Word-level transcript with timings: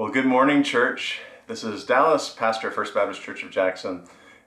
Well, 0.00 0.10
good 0.10 0.24
morning, 0.24 0.62
church. 0.62 1.20
This 1.46 1.62
is 1.62 1.84
Dallas, 1.84 2.30
pastor 2.30 2.70
First 2.70 2.94
Baptist 2.94 3.20
Church 3.20 3.42
of 3.42 3.50
Jackson, 3.50 4.04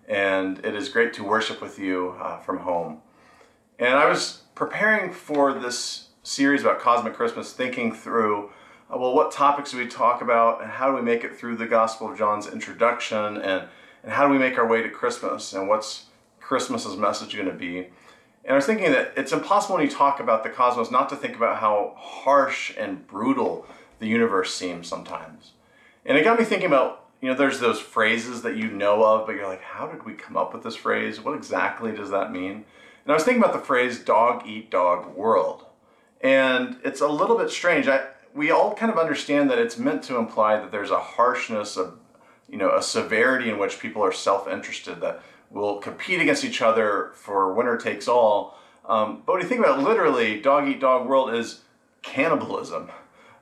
and 0.08 0.58
it 0.66 0.74
is 0.74 0.90
great 0.90 1.14
to 1.14 1.24
worship 1.24 1.62
with 1.62 1.78
you 1.78 2.16
uh, 2.20 2.40
from 2.40 2.58
home. 2.58 3.04
And 3.78 3.94
I 3.94 4.10
was 4.10 4.42
preparing 4.56 5.14
for 5.14 5.54
this 5.54 6.08
series 6.24 6.62
about 6.62 6.80
Cosmic 6.80 7.14
Christmas, 7.14 7.54
thinking 7.54 7.94
through 7.94 8.50
uh, 8.92 8.98
well, 8.98 9.14
what 9.14 9.32
topics 9.32 9.70
do 9.70 9.78
we 9.78 9.86
talk 9.86 10.24
about, 10.24 10.64
and 10.64 10.72
how 10.72 10.90
do 10.90 10.96
we 10.96 11.04
make 11.04 11.24
it 11.24 11.38
through 11.38 11.58
the 11.58 11.68
Gospel 11.68 12.12
of 12.12 12.18
John's 12.18 12.48
introduction, 12.48 13.38
and, 13.38 13.68
and 14.04 14.12
how 14.12 14.26
do 14.26 14.34
we 14.34 14.40
make 14.40 14.58
our 14.58 14.68
way 14.68 14.82
to 14.82 14.90
Christmas, 14.90 15.54
and 15.54 15.68
what's 15.68 16.06
Christmas's 16.40 16.98
message 16.98 17.36
going 17.36 17.48
to 17.48 17.54
be? 17.54 17.90
And 18.44 18.54
I 18.54 18.56
was 18.56 18.66
thinking 18.66 18.92
that 18.92 19.14
it's 19.16 19.32
impossible 19.32 19.76
when 19.76 19.86
you 19.86 19.92
talk 19.92 20.20
about 20.20 20.44
the 20.44 20.50
cosmos 20.50 20.90
not 20.90 21.10
to 21.10 21.16
think 21.16 21.36
about 21.36 21.58
how 21.58 21.94
harsh 21.96 22.74
and 22.76 23.06
brutal 23.06 23.68
the 24.00 24.08
universe 24.08 24.54
seems 24.54 24.88
sometimes. 24.88 25.52
And 26.06 26.18
it 26.18 26.24
got 26.24 26.40
me 26.40 26.46
thinking 26.46 26.68
about, 26.68 27.06
you 27.22 27.30
know, 27.30 27.36
there's 27.36 27.60
those 27.60 27.80
phrases 27.80 28.42
that 28.42 28.58
you 28.58 28.70
know 28.70 29.04
of, 29.04 29.26
but 29.26 29.36
you're 29.36 29.48
like, 29.48 29.62
how 29.62 29.88
did 29.88 30.04
we 30.04 30.14
come 30.14 30.36
up 30.36 30.54
with 30.54 30.64
this 30.64 30.76
phrase? 30.76 31.22
What 31.22 31.36
exactly 31.36 31.92
does 31.92 32.10
that 32.10 32.32
mean? 32.32 32.66
And 33.04 33.12
I 33.12 33.14
was 33.14 33.24
thinking 33.24 33.42
about 33.42 33.54
the 33.54 33.66
phrase 33.66 34.00
dog 34.00 34.48
eat 34.48 34.70
dog 34.70 35.16
world. 35.16 35.66
And 36.22 36.78
it's 36.84 37.02
a 37.02 37.08
little 37.08 37.38
bit 37.38 37.50
strange. 37.50 37.88
I, 37.88 38.08
we 38.34 38.52
all 38.52 38.74
kind 38.74 38.92
of 38.92 38.98
understand 38.98 39.50
that 39.50 39.60
it's 39.60 39.78
meant 39.78 40.04
to 40.04 40.18
imply 40.18 40.58
that 40.58 40.72
there's 40.72 40.92
a 40.92 41.00
harshness 41.00 41.78
of, 41.78 42.00
you 42.50 42.58
know, 42.58 42.76
a 42.76 42.82
severity 42.82 43.50
in 43.50 43.58
which 43.58 43.80
people 43.80 44.04
are 44.04 44.12
self-interested, 44.12 45.02
that 45.02 45.22
will 45.50 45.78
compete 45.78 46.20
against 46.20 46.44
each 46.44 46.62
other 46.62 47.12
for 47.14 47.54
winner 47.54 47.78
takes 47.78 48.08
all. 48.08 48.58
Um, 48.86 49.22
but 49.26 49.34
when 49.34 49.42
you 49.42 49.48
think 49.48 49.62
about 49.62 49.80
it, 49.80 49.84
literally, 49.84 50.42
dog 50.42 50.68
eat 50.68 50.80
dog 50.80 51.08
world 51.08 51.34
is 51.34 51.62
cannibalism 52.02 52.90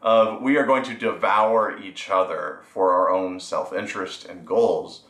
of 0.01 0.41
we 0.41 0.57
are 0.57 0.65
going 0.65 0.83
to 0.83 0.93
devour 0.93 1.77
each 1.79 2.09
other 2.09 2.61
for 2.63 2.91
our 2.93 3.11
own 3.11 3.39
self-interest 3.39 4.25
and 4.25 4.45
goals. 4.45 5.03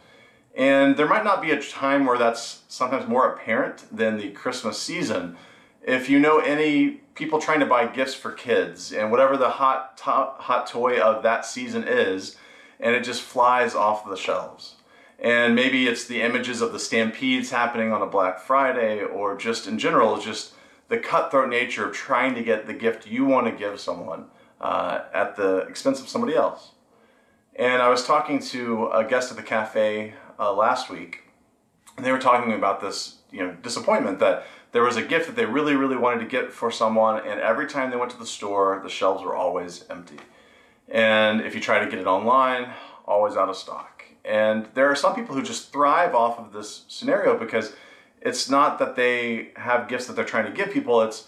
And 0.55 0.97
there 0.97 1.07
might 1.07 1.23
not 1.23 1.41
be 1.41 1.51
a 1.51 1.61
time 1.61 2.05
where 2.05 2.17
that's 2.17 2.63
sometimes 2.67 3.07
more 3.07 3.31
apparent 3.31 3.85
than 3.95 4.17
the 4.17 4.31
Christmas 4.31 4.77
season. 4.77 5.37
If 5.81 6.09
you 6.09 6.19
know 6.19 6.39
any 6.39 7.01
people 7.15 7.39
trying 7.39 7.61
to 7.61 7.65
buy 7.65 7.87
gifts 7.87 8.15
for 8.15 8.31
kids 8.31 8.91
and 8.91 9.11
whatever 9.11 9.37
the 9.37 9.49
hot, 9.49 9.97
to- 9.97 10.33
hot 10.37 10.67
toy 10.67 10.99
of 10.99 11.23
that 11.23 11.45
season 11.45 11.85
is, 11.87 12.35
and 12.79 12.95
it 12.95 13.03
just 13.03 13.21
flies 13.21 13.75
off 13.75 14.07
the 14.07 14.17
shelves. 14.17 14.75
And 15.17 15.55
maybe 15.55 15.87
it's 15.87 16.05
the 16.05 16.21
images 16.21 16.61
of 16.61 16.73
the 16.73 16.79
stampedes 16.79 17.51
happening 17.51 17.93
on 17.93 18.01
a 18.01 18.07
Black 18.07 18.39
Friday, 18.39 19.03
or 19.03 19.37
just 19.37 19.67
in 19.67 19.77
general, 19.77 20.19
just 20.19 20.53
the 20.89 20.97
cutthroat 20.97 21.49
nature 21.49 21.85
of 21.87 21.93
trying 21.93 22.33
to 22.35 22.43
get 22.43 22.65
the 22.65 22.73
gift 22.73 23.07
you 23.07 23.23
want 23.23 23.45
to 23.45 23.51
give 23.53 23.79
someone 23.79 24.25
uh, 24.61 25.01
at 25.13 25.35
the 25.35 25.57
expense 25.59 25.99
of 25.99 26.07
somebody 26.07 26.35
else. 26.35 26.71
And 27.55 27.81
I 27.81 27.89
was 27.89 28.05
talking 28.05 28.39
to 28.39 28.87
a 28.93 29.03
guest 29.03 29.31
at 29.31 29.37
the 29.37 29.43
cafe 29.43 30.13
uh, 30.39 30.53
last 30.53 30.89
week, 30.89 31.23
and 31.97 32.05
they 32.05 32.11
were 32.11 32.19
talking 32.19 32.53
about 32.53 32.79
this, 32.79 33.17
you 33.31 33.39
know, 33.39 33.53
disappointment 33.61 34.19
that 34.19 34.45
there 34.71 34.83
was 34.83 34.95
a 34.95 35.01
gift 35.01 35.27
that 35.27 35.35
they 35.35 35.45
really, 35.45 35.75
really 35.75 35.97
wanted 35.97 36.19
to 36.19 36.25
get 36.25 36.53
for 36.53 36.71
someone, 36.71 37.27
and 37.27 37.41
every 37.41 37.67
time 37.67 37.91
they 37.91 37.97
went 37.97 38.11
to 38.11 38.17
the 38.17 38.25
store, 38.25 38.79
the 38.83 38.89
shelves 38.89 39.23
were 39.23 39.35
always 39.35 39.83
empty. 39.89 40.19
And 40.87 41.41
if 41.41 41.53
you 41.53 41.61
try 41.61 41.83
to 41.83 41.89
get 41.89 41.99
it 41.99 42.07
online, 42.07 42.71
always 43.05 43.35
out 43.35 43.49
of 43.49 43.57
stock. 43.57 44.05
And 44.23 44.67
there 44.75 44.89
are 44.89 44.95
some 44.95 45.15
people 45.15 45.35
who 45.35 45.41
just 45.41 45.73
thrive 45.73 46.15
off 46.15 46.39
of 46.39 46.53
this 46.53 46.85
scenario 46.87 47.37
because 47.37 47.73
it's 48.21 48.49
not 48.49 48.77
that 48.79 48.95
they 48.95 49.49
have 49.55 49.89
gifts 49.89 50.05
that 50.07 50.15
they're 50.15 50.23
trying 50.23 50.45
to 50.45 50.51
give 50.51 50.71
people, 50.71 51.01
it's 51.01 51.27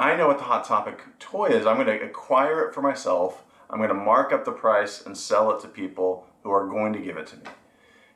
I 0.00 0.16
know 0.16 0.28
what 0.28 0.38
the 0.38 0.44
Hot 0.44 0.64
Topic 0.64 0.98
toy 1.18 1.48
is. 1.48 1.66
I'm 1.66 1.76
going 1.76 1.98
to 1.98 2.02
acquire 2.02 2.66
it 2.66 2.74
for 2.74 2.80
myself. 2.80 3.44
I'm 3.68 3.76
going 3.76 3.90
to 3.90 3.94
mark 3.94 4.32
up 4.32 4.46
the 4.46 4.50
price 4.50 5.04
and 5.04 5.14
sell 5.14 5.50
it 5.50 5.60
to 5.60 5.68
people 5.68 6.26
who 6.42 6.50
are 6.50 6.66
going 6.66 6.94
to 6.94 6.98
give 6.98 7.18
it 7.18 7.26
to 7.26 7.36
me. 7.36 7.42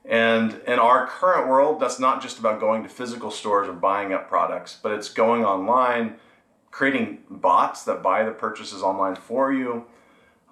And 0.07 0.63
in 0.67 0.79
our 0.79 1.07
current 1.07 1.47
world, 1.47 1.81
that's 1.81 1.99
not 1.99 2.23
just 2.23 2.39
about 2.39 2.59
going 2.59 2.85
to 2.85 2.89
physical 2.89 3.31
stores 3.31 3.69
and 3.69 3.83
buying 3.83 4.15
up 4.15 4.31
products, 4.31 4.79
but 4.83 4.93
it's 4.93 5.11
going 5.11 5.45
online, 5.45 6.17
creating 6.71 7.19
bots 7.29 7.85
that 7.85 8.03
buy 8.03 8.25
the 8.25 8.31
purchases 8.31 8.83
online 8.83 9.17
for 9.17 9.53
you, 9.53 9.85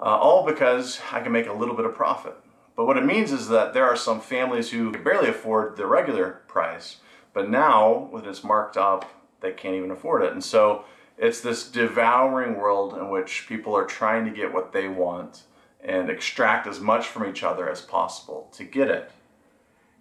uh, 0.00 0.02
all 0.02 0.44
because 0.44 1.00
I 1.12 1.22
can 1.22 1.32
make 1.32 1.46
a 1.46 1.54
little 1.54 1.74
bit 1.74 1.86
of 1.86 1.94
profit. 1.94 2.36
But 2.76 2.84
what 2.84 2.98
it 2.98 3.06
means 3.06 3.32
is 3.32 3.48
that 3.48 3.72
there 3.72 3.86
are 3.86 3.96
some 3.96 4.20
families 4.20 4.70
who 4.70 4.92
barely 4.92 5.30
afford 5.30 5.78
the 5.78 5.86
regular 5.86 6.42
price, 6.46 6.98
but 7.32 7.48
now, 7.48 8.08
when 8.10 8.26
it's 8.26 8.44
marked 8.44 8.76
up, 8.76 9.10
they 9.40 9.52
can't 9.52 9.76
even 9.76 9.90
afford 9.90 10.24
it. 10.24 10.32
And 10.34 10.44
so 10.44 10.84
it's 11.18 11.40
this 11.40 11.68
devouring 11.68 12.56
world 12.56 12.94
in 12.94 13.10
which 13.10 13.46
people 13.48 13.76
are 13.76 13.84
trying 13.84 14.24
to 14.24 14.30
get 14.30 14.52
what 14.52 14.72
they 14.72 14.88
want 14.88 15.44
and 15.82 16.08
extract 16.08 16.66
as 16.66 16.80
much 16.80 17.06
from 17.06 17.28
each 17.28 17.42
other 17.42 17.68
as 17.68 17.80
possible 17.80 18.48
to 18.52 18.64
get 18.64 18.88
it. 18.88 19.10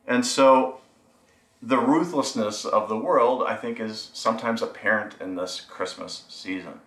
And 0.08 0.26
so 0.26 0.82
the 1.62 1.78
ruthlessness 1.78 2.66
of 2.66 2.90
the 2.90 2.98
world, 2.98 3.44
I 3.48 3.56
think, 3.56 3.80
is 3.80 4.10
sometimes 4.14 4.62
apparent 4.62 5.16
in 5.20 5.36
this 5.36 5.62
Christmas 5.62 6.26
season. 6.28 6.80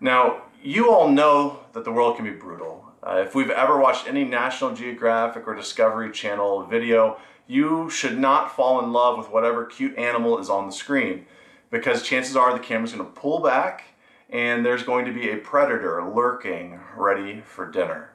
Now, 0.00 0.42
you 0.62 0.90
all 0.90 1.08
know 1.08 1.60
that 1.72 1.84
the 1.84 1.92
world 1.92 2.16
can 2.16 2.24
be 2.24 2.30
brutal. 2.30 2.84
Uh, 3.02 3.22
if 3.26 3.34
we've 3.34 3.50
ever 3.50 3.78
watched 3.78 4.06
any 4.06 4.24
National 4.24 4.74
Geographic 4.74 5.46
or 5.46 5.54
Discovery 5.54 6.10
Channel 6.10 6.64
video, 6.64 7.18
you 7.46 7.90
should 7.90 8.18
not 8.18 8.56
fall 8.56 8.82
in 8.82 8.92
love 8.92 9.18
with 9.18 9.30
whatever 9.30 9.66
cute 9.66 9.96
animal 9.98 10.38
is 10.38 10.48
on 10.48 10.66
the 10.66 10.72
screen 10.72 11.26
because 11.74 12.04
chances 12.04 12.36
are 12.36 12.52
the 12.52 12.60
camera's 12.60 12.92
going 12.92 13.04
to 13.04 13.20
pull 13.20 13.40
back 13.40 13.82
and 14.30 14.64
there's 14.64 14.84
going 14.84 15.04
to 15.04 15.12
be 15.12 15.30
a 15.30 15.36
predator 15.36 16.00
lurking 16.04 16.78
ready 16.96 17.42
for 17.44 17.68
dinner. 17.68 18.12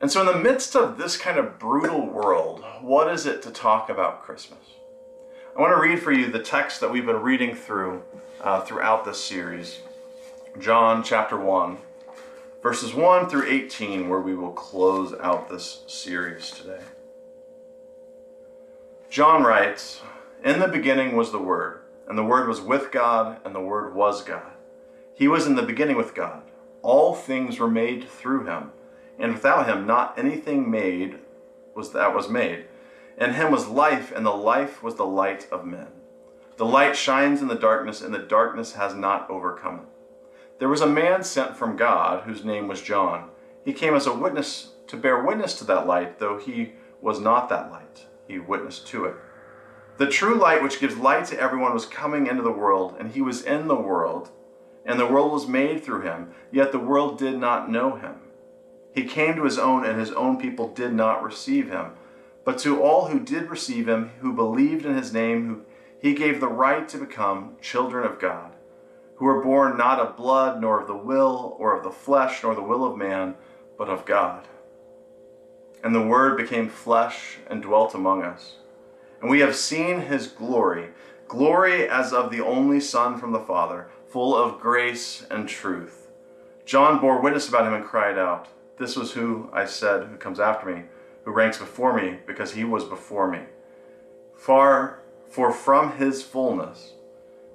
And 0.00 0.10
so 0.10 0.20
in 0.20 0.26
the 0.26 0.42
midst 0.42 0.74
of 0.74 0.96
this 0.96 1.18
kind 1.18 1.36
of 1.36 1.58
brutal 1.58 2.06
world, 2.06 2.64
what 2.80 3.12
is 3.12 3.26
it 3.26 3.42
to 3.42 3.50
talk 3.50 3.90
about 3.90 4.22
Christmas? 4.22 4.64
I 5.54 5.60
want 5.60 5.76
to 5.76 5.82
read 5.82 6.00
for 6.00 6.12
you 6.12 6.32
the 6.32 6.38
text 6.38 6.80
that 6.80 6.90
we've 6.90 7.04
been 7.04 7.20
reading 7.20 7.54
through 7.54 8.04
uh, 8.40 8.62
throughout 8.62 9.04
this 9.04 9.22
series. 9.22 9.80
John 10.58 11.04
chapter 11.04 11.36
1, 11.36 11.76
verses 12.62 12.94
1 12.94 13.28
through 13.28 13.50
18, 13.50 14.08
where 14.08 14.20
we 14.20 14.34
will 14.34 14.52
close 14.52 15.12
out 15.20 15.50
this 15.50 15.84
series 15.88 16.50
today. 16.50 16.80
John 19.10 19.42
writes, 19.42 20.00
In 20.42 20.58
the 20.58 20.68
beginning 20.68 21.14
was 21.14 21.32
the 21.32 21.38
Word 21.38 21.81
and 22.08 22.16
the 22.18 22.24
Word 22.24 22.48
was 22.48 22.60
with 22.60 22.90
God, 22.90 23.38
and 23.44 23.54
the 23.54 23.60
Word 23.60 23.94
was 23.94 24.22
God. 24.22 24.52
He 25.14 25.28
was 25.28 25.46
in 25.46 25.54
the 25.54 25.62
beginning 25.62 25.96
with 25.96 26.14
God. 26.14 26.42
All 26.82 27.14
things 27.14 27.58
were 27.58 27.70
made 27.70 28.08
through 28.08 28.46
him, 28.46 28.72
and 29.18 29.34
without 29.34 29.66
him 29.66 29.86
not 29.86 30.18
anything 30.18 30.70
made 30.70 31.18
was 31.74 31.92
that 31.92 32.14
was 32.14 32.28
made. 32.28 32.66
In 33.18 33.34
him 33.34 33.52
was 33.52 33.68
life, 33.68 34.10
and 34.10 34.26
the 34.26 34.30
life 34.30 34.82
was 34.82 34.96
the 34.96 35.06
light 35.06 35.46
of 35.52 35.64
men. 35.64 35.88
The 36.56 36.66
light 36.66 36.96
shines 36.96 37.40
in 37.40 37.48
the 37.48 37.54
darkness, 37.54 38.00
and 38.00 38.12
the 38.12 38.18
darkness 38.18 38.74
has 38.74 38.94
not 38.94 39.30
overcome 39.30 39.80
it. 39.80 39.86
There 40.58 40.68
was 40.68 40.80
a 40.80 40.86
man 40.86 41.22
sent 41.22 41.56
from 41.56 41.76
God 41.76 42.22
whose 42.24 42.44
name 42.44 42.68
was 42.68 42.80
John. 42.80 43.30
He 43.64 43.72
came 43.72 43.94
as 43.94 44.06
a 44.06 44.14
witness 44.14 44.72
to 44.88 44.96
bear 44.96 45.22
witness 45.22 45.54
to 45.58 45.64
that 45.64 45.86
light, 45.86 46.18
though 46.18 46.38
he 46.38 46.72
was 47.00 47.20
not 47.20 47.48
that 47.48 47.70
light. 47.70 48.06
He 48.28 48.38
witnessed 48.38 48.86
to 48.88 49.06
it. 49.06 49.16
The 49.98 50.06
true 50.06 50.36
light, 50.36 50.62
which 50.62 50.80
gives 50.80 50.96
light 50.96 51.26
to 51.26 51.38
everyone, 51.38 51.74
was 51.74 51.84
coming 51.84 52.26
into 52.26 52.42
the 52.42 52.50
world, 52.50 52.96
and 52.98 53.12
he 53.12 53.20
was 53.20 53.42
in 53.42 53.68
the 53.68 53.76
world, 53.76 54.30
and 54.86 54.98
the 54.98 55.06
world 55.06 55.32
was 55.32 55.46
made 55.46 55.84
through 55.84 56.00
him, 56.00 56.32
yet 56.50 56.72
the 56.72 56.78
world 56.78 57.18
did 57.18 57.38
not 57.38 57.70
know 57.70 57.96
him. 57.96 58.14
He 58.94 59.04
came 59.04 59.36
to 59.36 59.44
his 59.44 59.58
own, 59.58 59.84
and 59.84 60.00
his 60.00 60.12
own 60.12 60.38
people 60.38 60.68
did 60.68 60.94
not 60.94 61.22
receive 61.22 61.70
him. 61.70 61.92
But 62.44 62.58
to 62.60 62.82
all 62.82 63.08
who 63.08 63.20
did 63.20 63.50
receive 63.50 63.88
him, 63.88 64.12
who 64.20 64.32
believed 64.32 64.86
in 64.86 64.96
his 64.96 65.12
name, 65.12 65.46
who 65.46 65.62
he 65.98 66.14
gave 66.14 66.40
the 66.40 66.48
right 66.48 66.88
to 66.88 66.98
become 66.98 67.56
children 67.60 68.04
of 68.04 68.18
God, 68.18 68.56
who 69.16 69.26
were 69.26 69.42
born 69.42 69.76
not 69.76 70.00
of 70.00 70.16
blood, 70.16 70.60
nor 70.60 70.80
of 70.80 70.88
the 70.88 70.96
will, 70.96 71.54
or 71.60 71.76
of 71.76 71.84
the 71.84 71.90
flesh, 71.90 72.42
nor 72.42 72.54
the 72.54 72.62
will 72.62 72.84
of 72.84 72.96
man, 72.96 73.34
but 73.78 73.88
of 73.88 74.06
God. 74.06 74.48
And 75.84 75.94
the 75.94 76.06
Word 76.06 76.36
became 76.36 76.68
flesh 76.68 77.38
and 77.46 77.62
dwelt 77.62 77.94
among 77.94 78.22
us 78.22 78.56
and 79.22 79.30
we 79.30 79.40
have 79.40 79.56
seen 79.56 80.00
his 80.00 80.26
glory, 80.26 80.88
glory 81.28 81.88
as 81.88 82.12
of 82.12 82.30
the 82.30 82.40
only 82.40 82.80
Son 82.80 83.16
from 83.16 83.30
the 83.30 83.40
Father, 83.40 83.88
full 84.08 84.36
of 84.36 84.60
grace 84.60 85.24
and 85.30 85.48
truth. 85.48 86.08
John 86.66 87.00
bore 87.00 87.20
witness 87.22 87.48
about 87.48 87.66
him 87.66 87.72
and 87.72 87.84
cried 87.84 88.18
out, 88.18 88.48
This 88.76 88.96
was 88.96 89.12
who 89.12 89.48
I 89.52 89.64
said, 89.64 90.08
who 90.08 90.16
comes 90.16 90.40
after 90.40 90.66
me, 90.68 90.82
who 91.24 91.30
ranks 91.30 91.56
before 91.56 91.94
me, 91.94 92.18
because 92.26 92.52
he 92.52 92.64
was 92.64 92.84
before 92.84 93.30
me. 93.30 93.40
Far, 94.34 94.98
for 95.28 95.52
from 95.52 95.96
his 95.96 96.22
fullness 96.22 96.92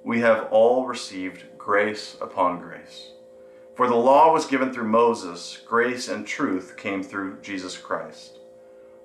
we 0.02 0.20
have 0.20 0.48
all 0.50 0.86
received 0.86 1.44
grace 1.58 2.16
upon 2.20 2.60
grace. 2.60 3.12
For 3.74 3.86
the 3.86 3.94
law 3.94 4.32
was 4.32 4.46
given 4.46 4.72
through 4.72 4.88
Moses, 4.88 5.58
grace 5.66 6.08
and 6.08 6.26
truth 6.26 6.76
came 6.76 7.02
through 7.02 7.40
Jesus 7.42 7.76
Christ. 7.76 8.38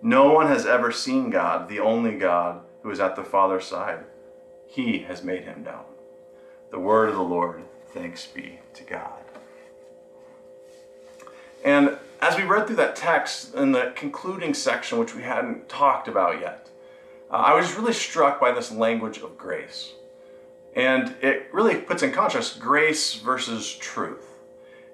No 0.05 0.33
one 0.33 0.47
has 0.47 0.65
ever 0.65 0.91
seen 0.91 1.29
God, 1.29 1.69
the 1.69 1.79
only 1.79 2.17
God 2.17 2.59
who 2.81 2.91
is 2.91 2.99
at 2.99 3.15
the 3.15 3.23
Father's 3.23 3.65
side. 3.65 4.03
He 4.67 4.99
has 4.99 5.23
made 5.23 5.43
him 5.45 5.63
known. 5.63 5.85
The 6.71 6.79
word 6.79 7.07
of 7.07 7.15
the 7.15 7.21
Lord, 7.21 7.63
thanks 7.93 8.25
be 8.25 8.59
to 8.73 8.83
God. 8.83 9.23
And 11.63 11.97
as 12.19 12.35
we 12.35 12.43
read 12.43 12.67
through 12.67 12.75
that 12.75 12.97
text 12.97 13.55
in 13.55 13.71
the 13.71 13.93
concluding 13.95 14.53
section, 14.53 14.99
which 14.99 15.15
we 15.15 15.23
hadn't 15.23 15.69
talked 15.69 16.09
about 16.09 16.41
yet, 16.41 16.67
uh, 17.31 17.35
I 17.35 17.55
was 17.55 17.73
really 17.75 17.93
struck 17.93 18.41
by 18.41 18.51
this 18.51 18.73
language 18.73 19.19
of 19.19 19.37
grace. 19.37 19.93
And 20.75 21.15
it 21.21 21.47
really 21.53 21.75
puts 21.75 22.03
in 22.03 22.11
contrast 22.11 22.59
grace 22.59 23.13
versus 23.13 23.73
truth. 23.73 24.27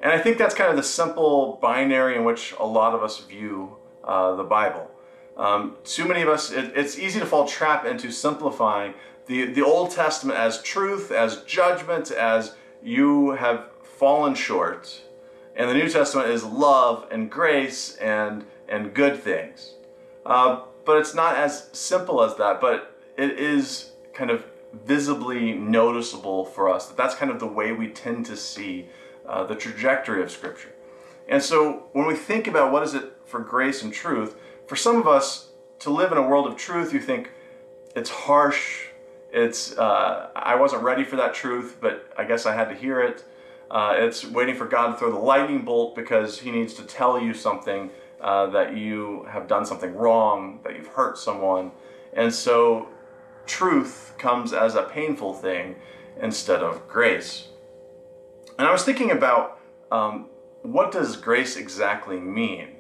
And 0.04 0.12
I 0.12 0.20
think 0.20 0.38
that's 0.38 0.54
kind 0.54 0.70
of 0.70 0.76
the 0.76 0.84
simple 0.84 1.58
binary 1.64 2.16
in 2.16 2.26
which 2.26 2.54
a 2.60 2.66
lot 2.66 2.94
of 2.94 3.02
us 3.02 3.18
view 3.22 3.76
uh, 4.04 4.36
the 4.36 4.44
Bible. 4.44 4.92
Um, 5.40 5.78
too 5.86 6.06
many 6.06 6.22
of 6.22 6.28
us, 6.28 6.52
it, 6.52 6.74
it's 6.76 7.00
easy 7.00 7.20
to 7.20 7.26
fall 7.26 7.48
trap 7.48 7.86
into 7.86 8.12
simplifying 8.12 8.94
the, 9.26 9.46
the 9.46 9.64
Old 9.66 9.92
Testament 9.92 10.38
as 10.38 10.62
truth, 10.62 11.12
as 11.12 11.44
judgment, 11.44 12.12
as 12.12 12.56
you 12.84 13.32
have 13.32 13.70
fallen 13.82 14.36
short. 14.36 15.02
And 15.56 15.70
the 15.70 15.74
New 15.74 15.90
Testament 15.90 16.30
is 16.30 16.44
love 16.44 17.08
and 17.10 17.32
grace 17.32 17.96
and, 17.98 18.46
and 18.68 18.94
good 18.94 19.18
things. 19.18 19.76
Uh, 20.26 20.64
but 20.84 20.98
it's 20.98 21.16
not 21.16 21.38
as 21.38 21.70
simple 21.72 22.22
as 22.22 22.36
that, 22.36 22.60
but 22.60 23.00
it 23.18 23.40
is 23.40 23.92
kind 24.14 24.32
of 24.32 24.46
visibly 24.84 25.54
noticeable 25.54 26.44
for 26.44 26.70
us 26.70 26.88
that 26.88 26.98
that's 26.98 27.16
kind 27.16 27.32
of 27.32 27.40
the 27.40 27.48
way 27.48 27.72
we 27.72 27.88
tend 27.88 28.26
to 28.26 28.36
see 28.36 28.88
uh, 29.28 29.46
the 29.46 29.56
trajectory 29.56 30.22
of 30.22 30.30
Scripture. 30.30 30.74
And 31.30 31.42
so 31.42 31.88
when 31.94 32.08
we 32.08 32.16
think 32.16 32.48
about 32.48 32.74
what 32.74 32.84
is 32.84 32.94
it 32.94 33.14
for 33.26 33.40
grace 33.40 33.84
and 33.84 33.94
truth, 33.94 34.36
for 34.70 34.76
some 34.76 34.98
of 34.98 35.08
us 35.08 35.48
to 35.80 35.90
live 35.90 36.12
in 36.12 36.20
a 36.20 36.22
world 36.22 36.46
of 36.46 36.56
truth, 36.56 36.94
you 36.94 37.00
think 37.00 37.32
it's 37.96 38.12
harsh, 38.12 38.86
it's 39.34 39.76
uh, 39.76 40.30
I 40.36 40.54
wasn't 40.54 40.84
ready 40.84 41.04
for 41.04 41.16
that 41.16 41.34
truth, 41.34 41.78
but 41.82 42.14
I 42.16 42.24
guess 42.24 42.46
I 42.46 42.54
had 42.54 42.70
to 42.70 42.76
hear 42.76 43.02
it. 43.02 43.24
Uh, 43.72 43.96
it's 43.98 44.24
waiting 44.24 44.56
for 44.56 44.68
God 44.68 44.92
to 44.92 44.98
throw 44.98 45.12
the 45.12 45.18
lightning 45.18 45.66
bolt 45.66 45.96
because 45.96 46.40
He 46.40 46.52
needs 46.52 46.76
to 46.76 46.84
tell 46.84 47.20
you 47.20 47.34
something 47.34 47.90
uh, 48.22 48.46
that 48.52 48.78
you 48.78 49.26
have 49.32 49.48
done 49.48 49.66
something 49.66 49.96
wrong, 49.96 50.60
that 50.64 50.76
you've 50.76 50.88
hurt 50.88 51.18
someone. 51.18 51.72
And 52.14 52.32
so 52.32 52.90
truth 53.48 54.14
comes 54.20 54.54
as 54.54 54.76
a 54.76 54.84
painful 54.84 55.34
thing 55.34 55.78
instead 56.22 56.62
of 56.62 56.88
grace. 56.88 57.48
And 58.60 58.68
I 58.68 58.72
was 58.72 58.84
thinking 58.84 59.10
about 59.10 59.60
um, 59.92 60.28
what 60.62 60.92
does 60.92 61.18
grace 61.18 61.58
exactly 61.58 62.20
mean? 62.20 62.76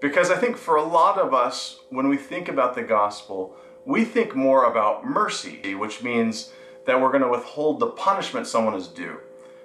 Because 0.00 0.30
I 0.30 0.36
think 0.36 0.56
for 0.56 0.76
a 0.76 0.82
lot 0.82 1.18
of 1.18 1.34
us, 1.34 1.80
when 1.90 2.08
we 2.08 2.16
think 2.16 2.48
about 2.48 2.74
the 2.74 2.82
gospel, 2.82 3.56
we 3.84 4.04
think 4.04 4.36
more 4.36 4.64
about 4.64 5.04
mercy, 5.04 5.74
which 5.74 6.02
means 6.02 6.52
that 6.86 7.00
we're 7.00 7.10
going 7.10 7.22
to 7.22 7.28
withhold 7.28 7.80
the 7.80 7.88
punishment 7.88 8.46
someone 8.46 8.74
is 8.74 8.88
due. 8.88 9.18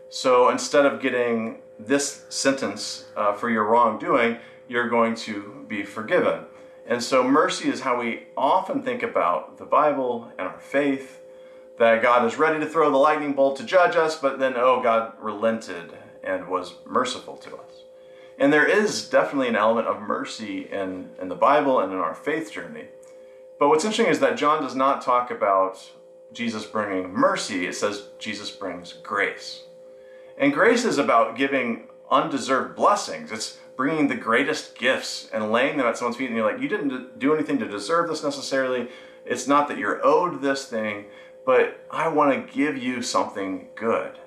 So 0.09 0.49
instead 0.49 0.85
of 0.85 1.01
getting 1.01 1.61
this 1.79 2.25
sentence 2.29 3.05
uh, 3.15 3.33
for 3.33 3.49
your 3.49 3.65
wrongdoing, 3.65 4.37
you're 4.67 4.89
going 4.89 5.15
to 5.15 5.65
be 5.67 5.83
forgiven. 5.83 6.45
And 6.87 7.01
so 7.01 7.23
mercy 7.23 7.69
is 7.69 7.81
how 7.81 7.99
we 7.99 8.27
often 8.35 8.81
think 8.81 9.03
about 9.03 9.57
the 9.57 9.65
Bible 9.65 10.31
and 10.37 10.47
our 10.47 10.59
faith 10.59 11.21
that 11.79 12.01
God 12.01 12.25
is 12.25 12.37
ready 12.37 12.59
to 12.59 12.65
throw 12.65 12.91
the 12.91 12.97
lightning 12.97 13.33
bolt 13.33 13.57
to 13.57 13.63
judge 13.63 13.95
us, 13.95 14.15
but 14.19 14.39
then, 14.39 14.53
oh, 14.55 14.81
God 14.81 15.13
relented 15.19 15.93
and 16.23 16.47
was 16.47 16.75
merciful 16.85 17.37
to 17.37 17.55
us. 17.55 17.82
And 18.39 18.51
there 18.51 18.65
is 18.65 19.07
definitely 19.09 19.47
an 19.47 19.55
element 19.55 19.87
of 19.87 20.01
mercy 20.01 20.67
in, 20.71 21.09
in 21.21 21.29
the 21.29 21.35
Bible 21.35 21.79
and 21.79 21.91
in 21.91 21.99
our 21.99 22.15
faith 22.15 22.51
journey. 22.51 22.85
But 23.59 23.69
what's 23.69 23.85
interesting 23.85 24.11
is 24.11 24.19
that 24.19 24.37
John 24.37 24.61
does 24.61 24.75
not 24.75 25.01
talk 25.01 25.31
about 25.31 25.91
Jesus 26.33 26.65
bringing 26.65 27.13
mercy, 27.13 27.67
it 27.67 27.75
says 27.75 28.07
Jesus 28.17 28.49
brings 28.49 28.93
grace. 28.93 29.63
And 30.37 30.51
grace 30.51 30.83
is 30.83 30.97
about 30.97 31.37
giving 31.37 31.87
undeserved 32.09 32.75
blessings. 32.75 33.31
It's 33.31 33.59
bringing 33.75 34.07
the 34.07 34.15
greatest 34.15 34.77
gifts 34.77 35.29
and 35.31 35.51
laying 35.51 35.77
them 35.77 35.87
at 35.87 35.97
someone's 35.97 36.17
feet, 36.17 36.27
and 36.27 36.35
you're 36.35 36.51
like, 36.51 36.61
you 36.61 36.67
didn't 36.67 37.19
do 37.19 37.33
anything 37.33 37.59
to 37.59 37.67
deserve 37.67 38.09
this 38.09 38.23
necessarily. 38.23 38.89
It's 39.25 39.47
not 39.47 39.67
that 39.67 39.77
you're 39.77 40.05
owed 40.05 40.41
this 40.41 40.65
thing, 40.65 41.05
but 41.45 41.85
I 41.89 42.07
want 42.07 42.33
to 42.33 42.53
give 42.53 42.77
you 42.77 43.01
something 43.01 43.69
good. 43.75 44.19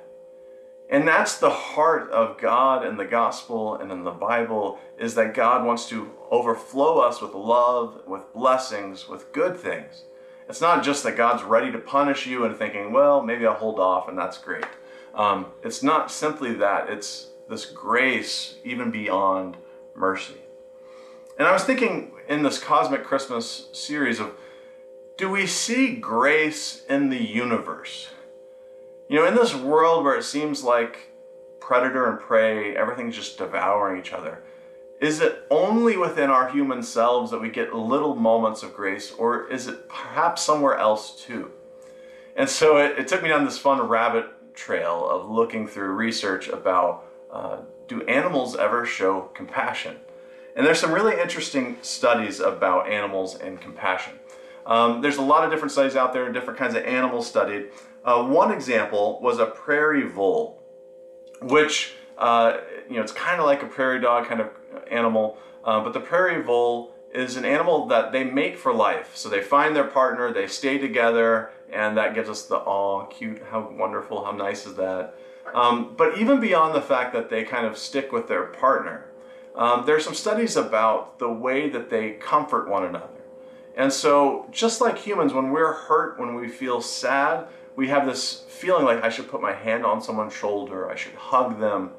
And 0.89 1.07
that's 1.07 1.39
the 1.39 1.51
heart 1.51 2.11
of 2.11 2.39
God 2.39 2.85
and 2.85 2.99
the 2.99 3.05
gospel 3.05 3.75
and 3.75 3.91
in 3.91 4.05
the 4.05 4.13
Bible 4.13 4.79
is 4.99 5.15
that 5.17 5.35
God 5.35 5.65
wants 5.65 5.89
to 5.89 6.13
overflow 6.31 6.99
us 6.99 7.21
with 7.21 7.35
love, 7.35 8.03
with 8.07 8.33
blessings, 8.33 9.09
with 9.09 9.33
good 9.33 9.57
things. 9.57 10.05
It's 10.49 10.61
not 10.61 10.85
just 10.85 11.03
that 11.03 11.17
God's 11.17 11.43
ready 11.43 11.73
to 11.73 11.79
punish 11.79 12.27
you 12.27 12.45
and 12.45 12.57
thinking, 12.57 12.93
well, 12.93 13.21
maybe 13.21 13.47
I'll 13.47 13.55
hold 13.55 13.81
off 13.81 14.09
and 14.09 14.17
that's 14.17 14.39
great. 14.39 14.65
Um, 15.15 15.47
it's 15.65 15.83
not 15.83 16.11
simply 16.11 16.55
that, 16.55 16.89
it's 16.89 17.31
this 17.49 17.65
grace 17.65 18.57
even 18.65 18.91
beyond 18.91 19.57
mercy. 19.95 20.41
And 21.39 21.49
I 21.49 21.53
was 21.53 21.65
thinking 21.65 22.13
in 22.29 22.43
this 22.43 22.59
Cosmic 22.59 23.03
Christmas 23.03 23.69
series 23.73 24.21
of 24.21 24.35
do 25.19 25.31
we 25.31 25.47
see 25.47 25.97
grace 25.97 26.85
in 26.89 27.09
the 27.09 27.23
universe? 27.23 28.09
You 29.09 29.17
know, 29.17 29.27
in 29.27 29.37
this 29.37 29.55
world 29.55 30.05
where 30.05 30.17
it 30.17 30.25
seems 30.25 30.65
like 30.65 31.13
predator 31.61 32.11
and 32.11 32.19
prey, 32.19 32.77
everything's 32.77 33.15
just 33.15 33.39
devouring 33.39 34.01
each 34.01 34.13
other, 34.13 34.43
is 35.01 35.21
it 35.21 35.47
only 35.51 35.97
within 35.97 36.31
our 36.31 36.49
human 36.49 36.83
selves 36.83 37.31
that 37.31 37.41
we 37.41 37.49
get 37.49 37.75
little 37.75 38.17
moments 38.17 38.63
of 38.63 38.75
grace, 38.75 39.13
or 39.13 39.47
is 39.49 39.69
it 39.69 39.89
perhaps 39.89 40.43
somewhere 40.43 40.77
else 40.77 41.23
too? 41.23 41.53
And 42.35 42.49
so 42.49 42.79
it, 42.79 42.99
it 42.99 43.07
took 43.07 43.23
me 43.23 43.29
down 43.29 43.45
this 43.45 43.59
fun 43.59 43.81
rabbit 43.87 44.55
trail 44.55 45.09
of 45.09 45.31
looking 45.31 45.69
through 45.69 45.93
research 45.93 46.49
about 46.49 47.05
uh, 47.31 47.59
do 47.87 48.03
animals 48.03 48.57
ever 48.57 48.85
show 48.85 49.31
compassion? 49.35 49.97
And 50.57 50.67
there's 50.67 50.81
some 50.81 50.93
really 50.93 51.21
interesting 51.21 51.77
studies 51.83 52.41
about 52.41 52.89
animals 52.91 53.37
and 53.37 53.61
compassion. 53.61 54.15
Um, 54.67 55.01
there's 55.01 55.17
a 55.17 55.23
lot 55.23 55.45
of 55.45 55.51
different 55.51 55.73
studies 55.73 55.97
out 55.97 56.13
there 56.13 56.25
and 56.25 56.35
different 56.35 56.59
kinds 56.59 56.75
of 56.75 56.85
animals 56.85 57.27
studied. 57.27 57.71
Uh, 58.05 58.25
one 58.25 58.53
example 58.53 59.21
was 59.23 59.39
a 59.39 59.47
prairie 59.47 60.07
vole, 60.07 60.61
which, 61.41 61.95
uh, 62.19 62.59
you 62.89 62.97
know, 62.97 63.03
it's 63.03 63.13
kind 63.13 63.41
of 63.41 63.47
like 63.47 63.63
a 63.63 63.67
prairie 63.67 64.01
dog 64.01 64.27
kind 64.27 64.41
of 64.41 64.51
animal, 64.91 65.39
uh, 65.65 65.83
but 65.83 65.93
the 65.93 66.01
prairie 66.01 66.43
vole 66.43 66.93
is 67.15 67.37
an 67.37 67.45
animal 67.45 67.87
that 67.87 68.13
they 68.13 68.25
mate 68.25 68.59
for 68.59 68.75
life. 68.75 69.17
So 69.17 69.29
they 69.29 69.41
find 69.41 69.75
their 69.75 69.85
partner, 69.85 70.33
they 70.33 70.47
stay 70.47 70.79
together, 70.79 71.51
and 71.73 71.97
that 71.97 72.15
gives 72.15 72.29
us 72.29 72.43
the, 72.47 72.57
oh, 72.57 73.09
cute, 73.11 73.41
how 73.51 73.71
wonderful, 73.71 74.25
how 74.25 74.33
nice 74.33 74.67
is 74.67 74.75
that? 74.75 75.15
Um, 75.55 75.95
but 75.97 76.19
even 76.19 76.41
beyond 76.41 76.75
the 76.75 76.83
fact 76.83 77.13
that 77.15 77.31
they 77.31 77.45
kind 77.45 77.67
of 77.67 77.79
stick 77.79 78.13
with 78.13 78.29
their 78.29 78.47
partner, 78.47 79.07
um, 79.55 79.87
there's 79.87 80.05
some 80.05 80.15
studies 80.15 80.57
about 80.57 81.19
the 81.19 81.31
way 81.31 81.71
that 81.71 81.89
they 81.89 82.13
comfort 82.13 82.69
one 82.69 82.85
another. 82.85 83.16
And 83.77 83.93
so, 83.93 84.49
just 84.51 84.81
like 84.81 84.97
humans, 84.97 85.35
when 85.35 85.51
we're 85.51 85.75
hurt, 85.75 86.19
when 86.19 86.35
we 86.35 86.49
feel 86.49 86.81
sad, 86.81 87.47
we 87.77 87.89
have 87.89 88.07
this 88.07 88.45
feeling 88.49 88.87
like 88.87 89.05
I 89.05 89.11
should 89.11 89.29
put 89.29 89.43
my 89.43 89.53
hand 89.53 89.85
on 89.85 90.01
someone's 90.01 90.33
shoulder, 90.33 90.91
I 90.91 90.97
should 90.97 91.15
hug 91.15 91.61
them. 91.61 91.91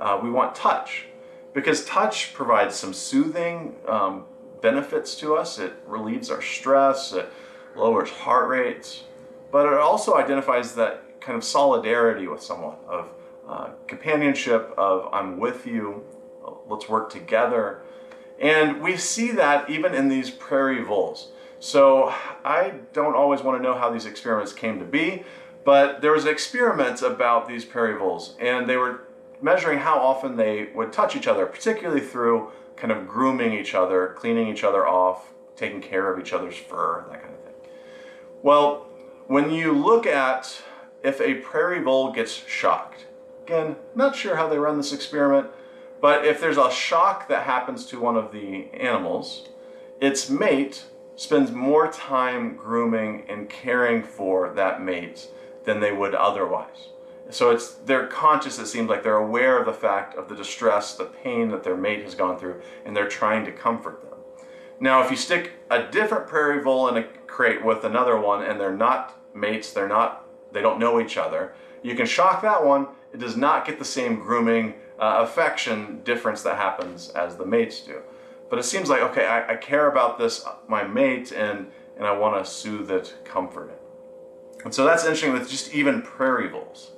Uh, 0.00 0.18
we 0.22 0.30
want 0.30 0.54
touch 0.54 1.06
because 1.52 1.84
touch 1.84 2.34
provides 2.34 2.74
some 2.74 2.92
soothing 2.92 3.76
um, 3.86 4.24
benefits 4.60 5.14
to 5.16 5.36
us. 5.36 5.58
It 5.58 5.72
relieves 5.86 6.30
our 6.30 6.42
stress, 6.42 7.12
it 7.12 7.30
lowers 7.74 8.10
heart 8.10 8.48
rates, 8.48 9.04
but 9.50 9.66
it 9.66 9.78
also 9.78 10.16
identifies 10.16 10.74
that 10.74 11.20
kind 11.20 11.36
of 11.36 11.44
solidarity 11.44 12.28
with 12.28 12.42
someone, 12.42 12.76
of 12.88 13.08
uh, 13.48 13.70
companionship, 13.86 14.72
of 14.76 15.08
I'm 15.12 15.38
with 15.38 15.66
you, 15.66 16.04
let's 16.68 16.88
work 16.88 17.10
together. 17.10 17.82
And 18.40 18.82
we 18.82 18.96
see 18.96 19.30
that 19.32 19.70
even 19.70 19.94
in 19.94 20.08
these 20.08 20.30
prairie 20.30 20.82
voles. 20.82 21.28
So 21.58 22.12
I 22.44 22.74
don't 22.92 23.14
always 23.14 23.42
want 23.42 23.58
to 23.58 23.62
know 23.62 23.76
how 23.76 23.90
these 23.90 24.06
experiments 24.06 24.52
came 24.52 24.78
to 24.78 24.84
be, 24.84 25.24
but 25.64 26.00
there 26.02 26.12
was 26.12 26.26
experiments 26.26 27.02
about 27.02 27.48
these 27.48 27.64
prairie 27.64 27.98
voles, 27.98 28.36
and 28.38 28.68
they 28.68 28.76
were 28.76 29.04
measuring 29.40 29.78
how 29.78 29.98
often 29.98 30.36
they 30.36 30.68
would 30.74 30.92
touch 30.92 31.16
each 31.16 31.26
other, 31.26 31.46
particularly 31.46 32.00
through 32.00 32.52
kind 32.76 32.92
of 32.92 33.08
grooming 33.08 33.52
each 33.52 33.74
other, 33.74 34.14
cleaning 34.16 34.48
each 34.48 34.64
other 34.64 34.86
off, 34.86 35.32
taking 35.56 35.80
care 35.80 36.12
of 36.12 36.20
each 36.20 36.32
other's 36.32 36.56
fur, 36.56 37.04
that 37.10 37.22
kind 37.22 37.34
of 37.34 37.40
thing. 37.40 37.70
Well, 38.42 38.86
when 39.26 39.50
you 39.50 39.72
look 39.72 40.06
at 40.06 40.62
if 41.06 41.20
a 41.20 41.34
prairie 41.34 41.80
vole 41.80 42.10
gets 42.10 42.32
shocked. 42.32 43.06
Again, 43.44 43.76
not 43.94 44.16
sure 44.16 44.34
how 44.34 44.48
they 44.48 44.58
run 44.58 44.76
this 44.76 44.92
experiment, 44.92 45.46
but 46.00 46.24
if 46.26 46.40
there's 46.40 46.58
a 46.58 46.70
shock 46.70 47.28
that 47.28 47.44
happens 47.44 47.86
to 47.86 48.00
one 48.00 48.16
of 48.16 48.32
the 48.32 48.66
animals, 48.72 49.48
its 50.00 50.28
mate 50.28 50.84
spends 51.16 51.50
more 51.50 51.90
time 51.90 52.56
grooming 52.56 53.24
and 53.28 53.48
caring 53.48 54.02
for 54.02 54.52
that 54.54 54.82
mate 54.82 55.28
than 55.64 55.80
they 55.80 55.92
would 55.92 56.14
otherwise. 56.14 56.88
So 57.30 57.50
it's 57.50 57.74
they're 57.74 58.06
conscious, 58.06 58.58
it 58.58 58.66
seems 58.66 58.88
like 58.88 59.02
they're 59.02 59.16
aware 59.16 59.58
of 59.58 59.66
the 59.66 59.72
fact 59.72 60.16
of 60.16 60.28
the 60.28 60.36
distress, 60.36 60.94
the 60.94 61.06
pain 61.06 61.50
that 61.50 61.64
their 61.64 61.76
mate 61.76 62.04
has 62.04 62.14
gone 62.14 62.38
through, 62.38 62.60
and 62.84 62.94
they're 62.94 63.08
trying 63.08 63.44
to 63.46 63.52
comfort 63.52 64.02
them. 64.02 64.18
Now, 64.78 65.02
if 65.02 65.10
you 65.10 65.16
stick 65.16 65.52
a 65.70 65.82
different 65.82 66.28
prairie 66.28 66.62
vole 66.62 66.88
in 66.88 66.98
a 66.98 67.04
crate 67.26 67.64
with 67.64 67.84
another 67.84 68.20
one 68.20 68.44
and 68.44 68.60
they're 68.60 68.76
not 68.76 69.18
mates, 69.34 69.72
they're 69.72 69.88
not 69.88 70.26
they 70.52 70.62
don't 70.62 70.78
know 70.78 71.00
each 71.00 71.16
other. 71.16 71.54
You 71.82 71.94
can 71.94 72.06
shock 72.06 72.42
that 72.42 72.64
one. 72.64 72.88
It 73.12 73.18
does 73.18 73.36
not 73.36 73.66
get 73.66 73.78
the 73.78 73.84
same 73.84 74.20
grooming, 74.20 74.74
uh, 74.98 75.18
affection 75.20 76.00
difference 76.04 76.42
that 76.42 76.56
happens 76.56 77.10
as 77.10 77.36
the 77.36 77.46
mates 77.46 77.80
do. 77.80 78.00
But 78.48 78.58
it 78.58 78.64
seems 78.64 78.88
like, 78.88 79.02
okay, 79.02 79.26
I, 79.26 79.52
I 79.52 79.56
care 79.56 79.90
about 79.90 80.18
this, 80.18 80.44
my 80.68 80.84
mate, 80.84 81.32
and, 81.32 81.66
and 81.96 82.06
I 82.06 82.16
want 82.16 82.42
to 82.42 82.50
soothe 82.50 82.90
it, 82.90 83.14
comfort 83.24 83.70
it. 83.70 83.82
And 84.64 84.74
so 84.74 84.84
that's 84.84 85.04
interesting 85.04 85.32
with 85.32 85.50
just 85.50 85.74
even 85.74 86.02
prairie 86.02 86.48
voles. 86.48 86.92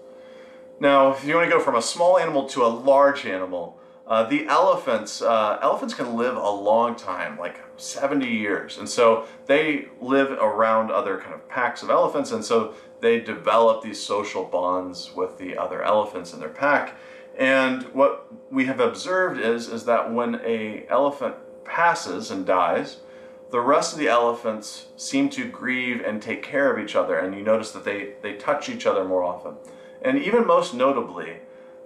Now, 0.81 1.13
if 1.13 1.25
you 1.25 1.35
want 1.35 1.51
to 1.51 1.57
go 1.57 1.63
from 1.63 1.75
a 1.75 1.83
small 1.83 2.19
animal 2.19 2.49
to 2.51 2.65
a 2.65 2.69
large 2.69 3.27
animal, 3.27 3.79
uh, 4.07 4.25
the 4.25 4.47
elephants, 4.47 5.21
uh, 5.21 5.59
elephants 5.61 5.93
can 5.93 6.17
live 6.17 6.37
a 6.37 6.51
long 6.51 6.97
time, 6.97 7.39
like 7.39 7.61
70 7.77 8.27
years. 8.27 8.79
And 8.79 8.89
so 8.89 9.27
they 9.47 9.89
live 10.01 10.31
around 10.31 10.91
other 10.91 11.19
kind 11.19 11.35
of 11.35 11.47
packs 11.49 11.83
of 11.83 11.91
elephants. 11.91 12.33
And 12.33 12.43
so 12.43 12.75
they 13.01 13.21
develop 13.21 13.83
these 13.83 14.03
social 14.03 14.45
bonds 14.45 15.13
with 15.15 15.37
the 15.37 15.59
other 15.59 15.83
elephants 15.83 16.33
in 16.33 16.41
their 16.41 16.49
pack. 16.49 16.97
And 17.39 17.85
what 17.95 18.27
we 18.53 18.67
have 18.67 18.81
observed 18.81 19.41
is, 19.41 19.69
is 19.69 19.85
that 19.85 20.13
when 20.13 20.41
a 20.45 20.85
elephant 20.89 21.37
passes 21.65 22.33
and 22.33 22.45
dies, 22.45 22.99
the 23.51 23.61
rest 23.61 23.93
of 23.93 24.01
the 24.01 24.09
elephants 24.09 24.89
seem 24.97 25.31
to 25.31 25.49
grieve 25.49 26.03
and 26.05 26.21
take 26.21 26.43
care 26.43 26.71
of 26.71 26.83
each 26.83 26.97
other. 26.97 27.17
And 27.17 27.35
you 27.35 27.43
notice 27.43 27.71
that 27.71 27.85
they, 27.85 28.15
they 28.23 28.35
touch 28.35 28.69
each 28.69 28.87
other 28.87 29.05
more 29.05 29.23
often. 29.23 29.55
And 30.03 30.19
even 30.19 30.47
most 30.47 30.75
notably, 30.75 31.39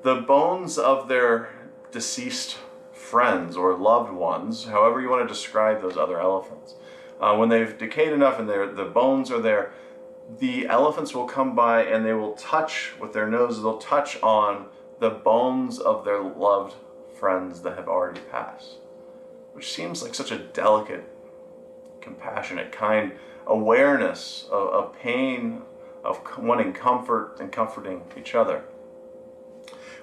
the 0.03 0.17
bones 0.17 0.79
of 0.79 1.09
their 1.09 1.51
deceased 1.93 2.57
friends 2.93 3.57
or 3.57 3.77
loved 3.77 4.11
ones, 4.11 4.65
however 4.65 5.01
you 5.01 5.11
want 5.11 5.23
to 5.23 5.33
describe 5.33 5.83
those 5.83 5.99
other 5.99 6.19
elephants. 6.19 6.75
Uh, 7.21 7.37
when 7.37 7.51
they've 7.51 7.77
decayed 7.77 8.13
enough 8.13 8.39
and 8.39 8.49
the 8.49 8.91
bones 8.93 9.31
are 9.31 9.41
there, 9.41 9.73
the 10.39 10.67
elephants 10.67 11.15
will 11.15 11.27
come 11.27 11.55
by 11.55 11.85
and 11.85 12.07
they 12.07 12.15
will 12.15 12.33
touch 12.33 12.95
with 12.99 13.13
their 13.13 13.29
noses, 13.29 13.63
they'll 13.63 13.79
touch 13.79 14.21
on 14.23 14.67
the 15.03 15.11
bones 15.11 15.81
of 15.81 16.05
their 16.05 16.23
loved 16.23 16.77
friends 17.19 17.63
that 17.63 17.77
have 17.77 17.89
already 17.89 18.21
passed. 18.31 18.77
Which 19.53 19.73
seems 19.73 20.01
like 20.01 20.15
such 20.15 20.31
a 20.31 20.39
delicate, 20.39 21.05
compassionate, 22.01 22.71
kind 22.71 23.11
awareness 23.45 24.47
of, 24.53 24.69
of 24.69 24.95
pain, 24.95 25.63
of 26.05 26.21
wanting 26.39 26.73
comfort 26.73 27.39
and 27.41 27.51
comforting 27.51 28.03
each 28.17 28.37
other. 28.37 28.63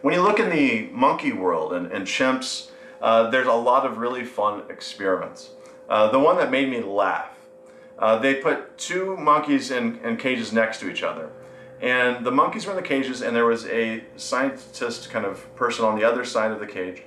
When 0.01 0.13
you 0.13 0.21
look 0.21 0.37
in 0.37 0.49
the 0.49 0.89
monkey 0.91 1.31
world 1.31 1.71
and, 1.71 1.89
and 1.93 2.05
chimps, 2.05 2.71
uh, 3.01 3.29
there's 3.29 3.47
a 3.47 3.53
lot 3.53 3.85
of 3.85 3.99
really 3.99 4.25
fun 4.25 4.63
experiments. 4.69 5.51
Uh, 5.87 6.11
the 6.11 6.19
one 6.19 6.35
that 6.37 6.51
made 6.51 6.69
me 6.69 6.81
laugh, 6.81 7.37
uh, 7.97 8.17
they 8.17 8.35
put 8.35 8.77
two 8.77 9.15
monkeys 9.15 9.71
in, 9.71 9.99
in 10.03 10.17
cages 10.17 10.51
next 10.51 10.81
to 10.81 10.89
each 10.89 11.03
other. 11.03 11.31
And 11.81 12.25
the 12.25 12.31
monkeys 12.31 12.65
were 12.65 12.71
in 12.71 12.75
the 12.75 12.87
cages 12.87 13.21
and 13.21 13.35
there 13.35 13.45
was 13.45 13.65
a 13.67 14.03
scientist 14.17 15.09
kind 15.09 15.25
of 15.25 15.53
person 15.55 15.85
on 15.85 15.97
the 15.97 16.03
other 16.03 16.25
side 16.25 16.51
of 16.51 16.59
the 16.59 16.67
cage. 16.67 17.03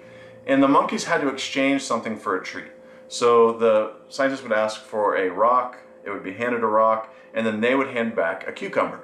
And 0.47 0.63
the 0.63 0.69
monkeys 0.69 1.05
had 1.05 1.21
to 1.21 1.29
exchange 1.29 1.83
something 1.83 2.17
for 2.17 2.37
a 2.37 2.43
treat. 2.43 2.73
So 3.09 3.53
the 3.53 3.95
scientist 4.09 4.43
would 4.43 4.53
ask 4.53 4.81
for 4.81 5.17
a 5.17 5.29
rock, 5.29 5.79
it 6.05 6.11
would 6.11 6.25
be 6.25 6.33
handed 6.33 6.63
a 6.63 6.67
rock, 6.67 7.15
and 7.35 7.47
then 7.47 7.61
they 7.61 7.75
would 7.75 7.89
hand 7.89 8.17
back 8.17 8.49
a 8.49 8.53
cucumber. 8.53 9.01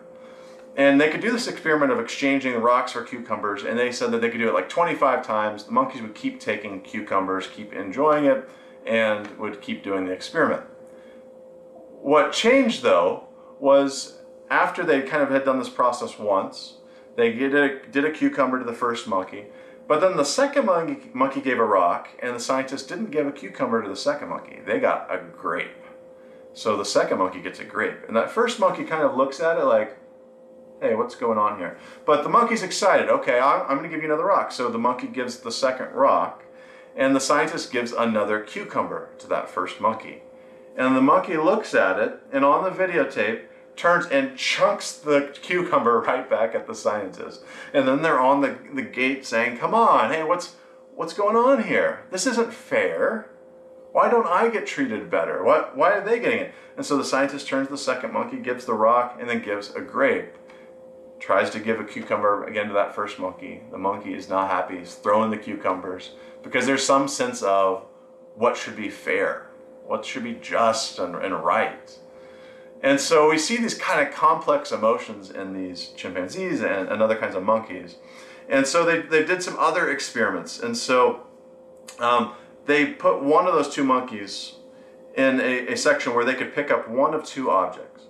And 0.76 1.00
they 1.00 1.10
could 1.10 1.20
do 1.20 1.30
this 1.30 1.48
experiment 1.48 1.92
of 1.92 1.98
exchanging 1.98 2.54
rocks 2.54 2.92
for 2.92 3.02
cucumbers, 3.02 3.64
and 3.64 3.78
they 3.78 3.90
said 3.90 4.12
that 4.12 4.20
they 4.20 4.30
could 4.30 4.38
do 4.38 4.48
it 4.48 4.54
like 4.54 4.68
25 4.68 5.26
times. 5.26 5.64
The 5.64 5.72
monkeys 5.72 6.00
would 6.02 6.14
keep 6.14 6.40
taking 6.40 6.80
cucumbers, 6.82 7.48
keep 7.48 7.72
enjoying 7.72 8.26
it, 8.26 8.48
and 8.86 9.26
would 9.38 9.60
keep 9.60 9.82
doing 9.82 10.06
the 10.06 10.12
experiment. 10.12 10.62
What 12.00 12.32
changed 12.32 12.82
though 12.82 13.28
was 13.58 14.17
after 14.50 14.84
they 14.84 15.02
kind 15.02 15.22
of 15.22 15.30
had 15.30 15.44
done 15.44 15.58
this 15.58 15.68
process 15.68 16.18
once, 16.18 16.74
they 17.16 17.32
did 17.32 17.54
a, 17.54 17.86
did 17.86 18.04
a 18.04 18.10
cucumber 18.10 18.58
to 18.58 18.64
the 18.64 18.72
first 18.72 19.06
monkey, 19.06 19.46
but 19.88 20.00
then 20.00 20.16
the 20.16 20.24
second 20.24 20.66
monkey, 20.66 21.10
monkey 21.14 21.40
gave 21.40 21.58
a 21.58 21.64
rock, 21.64 22.08
and 22.22 22.36
the 22.36 22.40
scientist 22.40 22.88
didn't 22.88 23.10
give 23.10 23.26
a 23.26 23.32
cucumber 23.32 23.82
to 23.82 23.88
the 23.88 23.96
second 23.96 24.28
monkey. 24.28 24.60
They 24.64 24.78
got 24.78 25.12
a 25.12 25.18
grape. 25.18 25.70
So 26.52 26.76
the 26.76 26.84
second 26.84 27.18
monkey 27.18 27.40
gets 27.40 27.58
a 27.58 27.64
grape. 27.64 28.06
And 28.06 28.16
that 28.16 28.30
first 28.30 28.60
monkey 28.60 28.84
kind 28.84 29.02
of 29.02 29.16
looks 29.16 29.40
at 29.40 29.56
it 29.56 29.64
like, 29.64 29.96
hey, 30.80 30.94
what's 30.94 31.14
going 31.14 31.38
on 31.38 31.58
here? 31.58 31.78
But 32.04 32.22
the 32.22 32.28
monkey's 32.28 32.62
excited. 32.62 33.08
Okay, 33.08 33.38
I'm, 33.38 33.62
I'm 33.62 33.78
going 33.78 33.84
to 33.84 33.88
give 33.88 34.02
you 34.02 34.12
another 34.12 34.26
rock. 34.26 34.52
So 34.52 34.68
the 34.68 34.78
monkey 34.78 35.06
gives 35.06 35.38
the 35.38 35.50
second 35.50 35.92
rock, 35.92 36.44
and 36.94 37.16
the 37.16 37.20
scientist 37.20 37.72
gives 37.72 37.92
another 37.92 38.40
cucumber 38.40 39.10
to 39.18 39.26
that 39.28 39.48
first 39.48 39.80
monkey. 39.80 40.22
And 40.76 40.94
the 40.94 41.00
monkey 41.00 41.36
looks 41.36 41.74
at 41.74 41.98
it, 41.98 42.20
and 42.30 42.44
on 42.44 42.62
the 42.62 42.70
videotape, 42.70 43.44
turns 43.78 44.06
and 44.06 44.36
chunks 44.36 44.92
the 44.92 45.34
cucumber 45.40 46.00
right 46.06 46.28
back 46.28 46.54
at 46.54 46.66
the 46.66 46.74
scientist. 46.74 47.42
And 47.72 47.88
then 47.88 48.02
they're 48.02 48.20
on 48.20 48.40
the, 48.42 48.58
the 48.74 48.82
gate 48.82 49.24
saying, 49.24 49.58
come 49.58 49.72
on, 49.72 50.10
hey, 50.10 50.24
what's, 50.24 50.56
what's 50.94 51.14
going 51.14 51.36
on 51.36 51.64
here? 51.64 52.04
This 52.10 52.26
isn't 52.26 52.52
fair. 52.52 53.30
Why 53.92 54.10
don't 54.10 54.26
I 54.26 54.48
get 54.48 54.66
treated 54.66 55.10
better? 55.10 55.42
Why, 55.42 55.70
why 55.74 55.92
are 55.92 56.04
they 56.04 56.18
getting 56.18 56.40
it? 56.40 56.54
And 56.76 56.84
so 56.84 56.96
the 56.96 57.04
scientist 57.04 57.48
turns 57.48 57.68
the 57.68 57.78
second 57.78 58.12
monkey, 58.12 58.36
gives 58.38 58.64
the 58.64 58.74
rock, 58.74 59.16
and 59.18 59.28
then 59.28 59.42
gives 59.42 59.74
a 59.74 59.80
grape. 59.80 60.34
Tries 61.18 61.50
to 61.50 61.58
give 61.58 61.80
a 61.80 61.84
cucumber 61.84 62.44
again 62.44 62.68
to 62.68 62.74
that 62.74 62.94
first 62.94 63.18
monkey. 63.18 63.62
The 63.70 63.78
monkey 63.78 64.14
is 64.14 64.28
not 64.28 64.50
happy. 64.50 64.78
He's 64.78 64.94
throwing 64.94 65.30
the 65.30 65.36
cucumbers 65.36 66.12
because 66.42 66.66
there's 66.66 66.84
some 66.84 67.08
sense 67.08 67.42
of 67.42 67.86
what 68.36 68.56
should 68.56 68.76
be 68.76 68.88
fair, 68.88 69.48
what 69.84 70.04
should 70.04 70.22
be 70.22 70.34
just 70.34 71.00
and, 71.00 71.16
and 71.16 71.34
right. 71.44 71.98
And 72.82 73.00
so 73.00 73.28
we 73.28 73.38
see 73.38 73.56
these 73.56 73.74
kind 73.74 74.06
of 74.06 74.14
complex 74.14 74.70
emotions 74.70 75.30
in 75.30 75.52
these 75.52 75.88
chimpanzees 75.96 76.62
and, 76.62 76.88
and 76.88 77.02
other 77.02 77.16
kinds 77.16 77.34
of 77.34 77.42
monkeys. 77.42 77.96
And 78.48 78.66
so 78.66 78.84
they, 78.84 79.00
they 79.00 79.24
did 79.24 79.42
some 79.42 79.56
other 79.58 79.90
experiments. 79.90 80.60
And 80.60 80.76
so 80.76 81.26
um, 81.98 82.34
they 82.66 82.86
put 82.86 83.22
one 83.22 83.46
of 83.46 83.54
those 83.54 83.68
two 83.74 83.84
monkeys 83.84 84.54
in 85.16 85.40
a, 85.40 85.72
a, 85.72 85.76
section 85.76 86.14
where 86.14 86.24
they 86.24 86.34
could 86.34 86.54
pick 86.54 86.70
up 86.70 86.88
one 86.88 87.12
of 87.12 87.24
two 87.24 87.50
objects. 87.50 88.04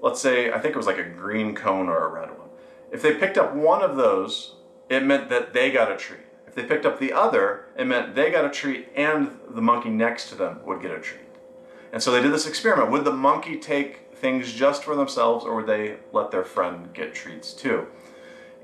Let's 0.00 0.20
say, 0.20 0.52
I 0.52 0.58
think 0.58 0.74
it 0.74 0.76
was 0.76 0.86
like 0.86 0.98
a 0.98 1.08
green 1.08 1.54
cone 1.54 1.88
or 1.88 2.06
a 2.06 2.08
red 2.08 2.30
one. 2.30 2.48
If 2.92 3.02
they 3.02 3.14
picked 3.14 3.36
up 3.36 3.54
one 3.54 3.82
of 3.82 3.96
those, 3.96 4.56
it 4.88 5.04
meant 5.04 5.28
that 5.30 5.52
they 5.52 5.72
got 5.72 5.90
a 5.90 5.96
treat. 5.96 6.20
If 6.46 6.54
they 6.54 6.62
picked 6.62 6.86
up 6.86 7.00
the 7.00 7.12
other, 7.12 7.66
it 7.76 7.86
meant 7.86 8.14
they 8.14 8.30
got 8.30 8.44
a 8.44 8.50
treat 8.50 8.88
and 8.94 9.38
the 9.48 9.62
monkey 9.62 9.88
next 9.88 10.28
to 10.28 10.34
them 10.34 10.60
would 10.64 10.82
get 10.82 10.92
a 10.92 11.00
treat. 11.00 11.20
And 11.92 12.02
so 12.02 12.12
they 12.12 12.22
did 12.22 12.32
this 12.32 12.46
experiment. 12.46 12.90
Would 12.90 13.04
the 13.04 13.12
monkey 13.12 13.58
take 13.58 14.01
things 14.22 14.52
just 14.52 14.84
for 14.84 14.94
themselves 14.94 15.44
or 15.44 15.56
would 15.56 15.66
they 15.66 15.96
let 16.12 16.30
their 16.30 16.44
friend 16.44 16.94
get 16.94 17.12
treats 17.12 17.52
too? 17.52 17.88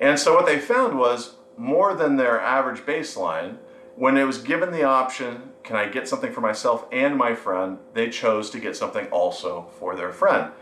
And 0.01 0.19
so 0.19 0.35
what 0.35 0.47
they 0.47 0.59
found 0.59 0.97
was 0.97 1.35
more 1.57 1.95
than 1.95 2.17
their 2.17 2.41
average 2.41 2.81
baseline, 2.87 3.59
when 3.97 4.17
it 4.17 4.25
was 4.25 4.39
given 4.39 4.71
the 4.71 4.85
option, 4.85 5.51
can 5.65 5.75
I 5.75 5.89
get 5.89 6.09
something 6.09 6.33
for 6.33 6.41
myself 6.41 6.87
and 6.93 7.17
my 7.17 7.35
friend, 7.35 7.79
they 7.93 8.09
chose 8.09 8.49
to 8.51 8.61
get 8.61 8.77
something 8.77 9.09
also 9.09 9.67
for 9.81 9.97
their 9.97 10.13
friend. 10.13 10.53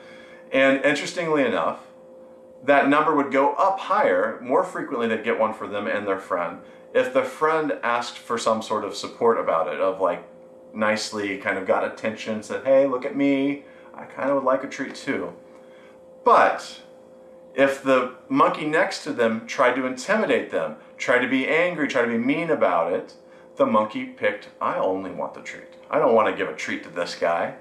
And 0.51 0.83
interestingly 0.83 1.45
enough, 1.45 1.81
that 2.65 2.89
number 2.89 3.15
would 3.15 3.31
go 3.31 3.53
up 3.55 3.79
higher, 3.79 4.41
more 4.41 4.65
frequently 4.65 5.07
they'd 5.07 5.23
get 5.23 5.39
one 5.39 5.53
for 5.53 5.69
them 5.69 5.87
and 5.87 6.07
their 6.07 6.19
friend, 6.19 6.61
if 6.95 7.13
the 7.13 7.23
friend 7.23 7.75
asked 7.83 8.17
for 8.17 8.39
some 8.39 8.63
sort 8.63 8.83
of 8.83 8.97
support 8.97 9.39
about 9.39 9.69
it, 9.69 9.79
of 9.79 10.01
like 10.01 10.27
nicely 10.73 11.37
kind 11.37 11.59
of 11.59 11.67
got 11.67 11.85
attention, 11.85 12.43
said, 12.43 12.65
hey, 12.65 12.87
look 12.87 13.05
at 13.05 13.15
me, 13.15 13.65
I 13.97 14.05
kind 14.05 14.29
of 14.29 14.37
would 14.37 14.45
like 14.45 14.63
a 14.63 14.69
treat 14.69 14.95
too. 14.95 15.33
But 16.25 16.81
if 17.55 17.83
the 17.83 18.15
monkey 18.29 18.67
next 18.67 19.03
to 19.05 19.13
them 19.13 19.47
tried 19.47 19.75
to 19.77 19.87
intimidate 19.87 20.51
them, 20.51 20.77
tried 20.99 21.21
to 21.21 21.29
be 21.29 21.49
angry, 21.49 21.89
tried 21.89 22.05
to 22.05 22.11
be 22.11 22.19
mean 22.19 22.51
about 22.51 22.93
it, 22.93 23.15
the 23.57 23.67
monkey 23.67 24.05
picked, 24.05 24.49
I 24.61 24.77
only 24.77 25.11
want 25.11 25.35
the 25.35 25.41
treat. 25.41 25.75
I 25.91 25.99
don't 25.99 26.15
want 26.15 26.29
to 26.29 26.37
give 26.37 26.53
a 26.53 26.57
treat 26.57 26.83
to 26.85 26.91
this 26.91 27.15
guy. 27.15 27.55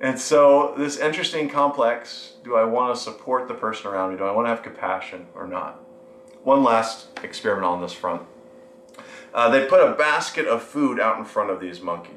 And 0.00 0.18
so 0.18 0.74
this 0.78 0.98
interesting 0.98 1.48
complex, 1.48 2.34
do 2.44 2.54
I 2.54 2.64
want 2.64 2.94
to 2.94 3.00
support 3.00 3.48
the 3.48 3.54
person 3.54 3.88
around 3.88 4.12
me? 4.12 4.18
Do 4.18 4.24
I 4.24 4.30
want 4.30 4.46
to 4.46 4.50
have 4.50 4.62
compassion 4.62 5.26
or 5.34 5.48
not? 5.48 5.80
One 6.44 6.62
last 6.62 7.08
experiment 7.24 7.66
on 7.66 7.82
this 7.82 7.92
front. 7.92 8.22
Uh, 9.34 9.50
they 9.50 9.66
put 9.66 9.80
a 9.80 9.94
basket 9.94 10.46
of 10.46 10.62
food 10.62 11.00
out 11.00 11.18
in 11.18 11.24
front 11.24 11.50
of 11.50 11.60
these 11.60 11.80
monkeys. 11.80 12.14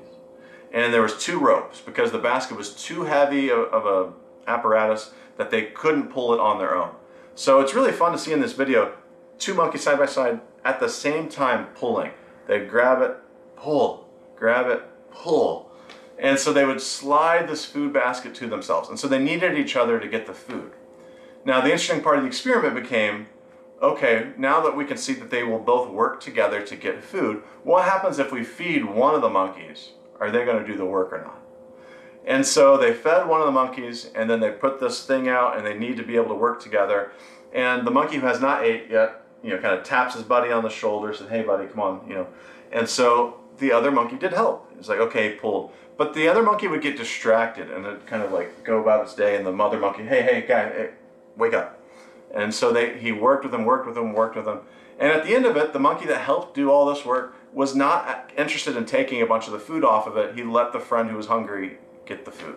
And 0.74 0.94
there 0.94 1.02
was 1.02 1.18
two 1.18 1.40
ropes 1.40 1.82
because 1.82 2.12
the 2.12 2.18
basket 2.18 2.58
was 2.58 2.74
too 2.74 3.04
heavy 3.04 3.50
of, 3.50 3.60
of 3.60 3.86
a 3.86 4.50
apparatus 4.50 5.12
that 5.38 5.52
they 5.52 5.64
couldn't 5.64 6.10
pull 6.12 6.34
it 6.34 6.40
on 6.40 6.60
their 6.60 6.76
own. 6.76 6.92
So 7.36 7.60
it's 7.60 7.74
really 7.74 7.92
fun 7.92 8.12
to 8.12 8.18
see 8.18 8.34
in 8.34 8.42
this 8.42 8.54
video, 8.54 8.94
two 9.38 9.54
monkeys 9.54 9.84
side 9.84 10.00
by 10.00 10.06
side 10.06 10.40
at 10.64 10.80
the 10.80 10.90
same 10.90 11.30
time 11.30 11.68
pulling. 11.76 12.12
They'd 12.48 12.70
grab 12.70 13.02
it, 13.02 13.18
pull, 13.56 14.08
grab 14.36 14.68
it, 14.68 14.84
pull. 15.12 15.72
And 16.20 16.38
so 16.38 16.54
they 16.54 16.66
would 16.66 16.82
slide 16.82 17.48
this 17.48 17.66
food 17.66 17.94
basket 17.94 18.36
to 18.36 18.48
themselves. 18.48 18.90
And 18.90 19.00
so 19.00 19.08
they 19.08 19.20
needed 19.20 19.58
each 19.58 19.76
other 19.76 20.00
to 20.00 20.08
get 20.08 20.28
the 20.28 20.34
food. 20.34 20.74
Now, 21.44 21.62
the 21.62 21.72
interesting 21.72 22.02
part 22.02 22.18
of 22.18 22.24
the 22.24 22.28
experiment 22.28 22.76
became 22.76 23.28
okay, 23.82 24.32
now 24.38 24.62
that 24.62 24.78
we 24.78 24.86
can 24.86 24.98
see 24.98 25.14
that 25.14 25.32
they 25.32 25.42
will 25.42 25.58
both 25.58 25.90
work 25.90 26.22
together 26.22 26.62
to 26.62 26.76
get 26.76 27.04
food, 27.04 27.42
what 27.64 27.86
happens 27.86 28.20
if 28.20 28.32
we 28.32 28.44
feed 28.44 28.86
one 28.86 29.16
of 29.16 29.22
the 29.22 29.30
monkeys? 29.30 29.90
Are 30.22 30.32
they 30.32 30.46
going 30.46 30.64
to 30.64 30.66
do 30.66 30.78
the 30.78 30.86
work 30.86 31.12
or 31.12 31.18
not? 31.18 31.40
And 32.26 32.46
so 32.46 32.78
they 32.78 32.94
fed 32.94 33.28
one 33.28 33.42
of 33.42 33.48
the 33.48 33.52
monkeys, 33.52 34.10
and 34.16 34.30
then 34.30 34.40
they 34.40 34.52
put 34.52 34.80
this 34.80 35.06
thing 35.06 35.28
out, 35.28 35.58
and 35.58 35.66
they 35.66 35.78
need 35.78 35.98
to 35.98 36.04
be 36.04 36.16
able 36.16 36.30
to 36.30 36.36
work 36.36 36.62
together. 36.62 37.12
And 37.52 37.86
the 37.86 37.92
monkey 37.92 38.18
who 38.18 38.28
has 38.28 38.40
not 38.40 38.64
ate 38.64 38.90
yet 38.90 39.18
you 39.44 39.50
know, 39.50 39.58
kind 39.58 39.78
of 39.78 39.84
taps 39.84 40.14
his 40.14 40.24
buddy 40.24 40.52
on 40.52 40.64
the 40.64 40.70
shoulder, 40.70 41.14
said, 41.14 41.30
"Hey, 41.30 41.42
buddy, 41.42 41.68
come 41.68 41.80
on," 41.80 42.06
you 42.08 42.14
know. 42.14 42.28
And 42.72 42.88
so 42.88 43.42
the 43.58 43.72
other 43.72 43.92
monkey 43.92 44.18
did 44.18 44.34
help. 44.34 44.72
It's 44.78 44.90
like, 44.90 45.00
okay, 45.00 45.34
pulled. 45.34 45.72
But 45.98 46.14
the 46.14 46.28
other 46.28 46.42
monkey 46.42 46.68
would 46.68 46.82
get 46.82 46.98
distracted 46.98 47.70
and 47.70 47.86
it 47.86 48.08
kind 48.08 48.24
of 48.24 48.32
like 48.32 48.64
go 48.64 48.82
about 48.82 49.04
its 49.04 49.14
day. 49.14 49.36
And 49.36 49.46
the 49.46 49.52
mother 49.52 49.80
monkey, 49.80 50.04
hey, 50.04 50.22
hey, 50.24 50.46
guy, 50.48 50.70
hey, 50.70 50.90
wake 51.38 51.54
up. 51.54 51.80
And 52.34 52.54
so 52.54 52.72
they, 52.72 52.98
he 52.98 53.12
worked 53.12 53.44
with 53.44 53.54
him, 53.54 53.66
worked 53.66 53.88
with 53.88 53.98
him, 53.98 54.14
worked 54.14 54.36
with 54.36 54.48
him. 54.48 54.62
And 54.98 55.12
at 55.12 55.26
the 55.26 55.36
end 55.36 55.46
of 55.46 55.58
it, 55.58 55.74
the 55.74 55.80
monkey 55.80 56.06
that 56.08 56.22
helped 56.22 56.56
do 56.56 56.72
all 56.72 56.86
this 56.92 57.06
work 57.06 57.36
was 57.54 57.76
not 57.76 58.32
interested 58.38 58.78
in 58.78 58.86
taking 58.86 59.22
a 59.22 59.26
bunch 59.26 59.48
of 59.48 59.54
the 59.54 59.60
food 59.60 59.84
off 59.84 60.08
of 60.08 60.18
it. 60.18 60.36
He 60.36 60.44
let 60.44 60.72
the 60.72 60.80
friend 60.80 61.10
who 61.10 61.18
was 61.18 61.28
hungry 61.28 61.78
get 62.06 62.26
the 62.26 62.32
food. 62.32 62.56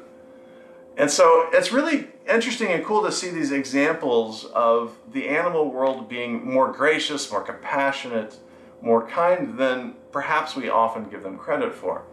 And 0.96 1.10
so 1.10 1.48
it's 1.52 1.72
really 1.72 2.06
interesting 2.28 2.68
and 2.68 2.84
cool 2.84 3.02
to 3.02 3.10
see 3.10 3.30
these 3.30 3.50
examples 3.50 4.44
of 4.54 4.96
the 5.12 5.28
animal 5.28 5.70
world 5.70 6.08
being 6.08 6.48
more 6.48 6.70
gracious, 6.70 7.30
more 7.32 7.42
compassionate, 7.42 8.36
more 8.80 9.06
kind 9.06 9.58
than 9.58 9.94
perhaps 10.12 10.54
we 10.54 10.68
often 10.68 11.08
give 11.08 11.24
them 11.24 11.36
credit 11.36 11.74
for. 11.74 12.04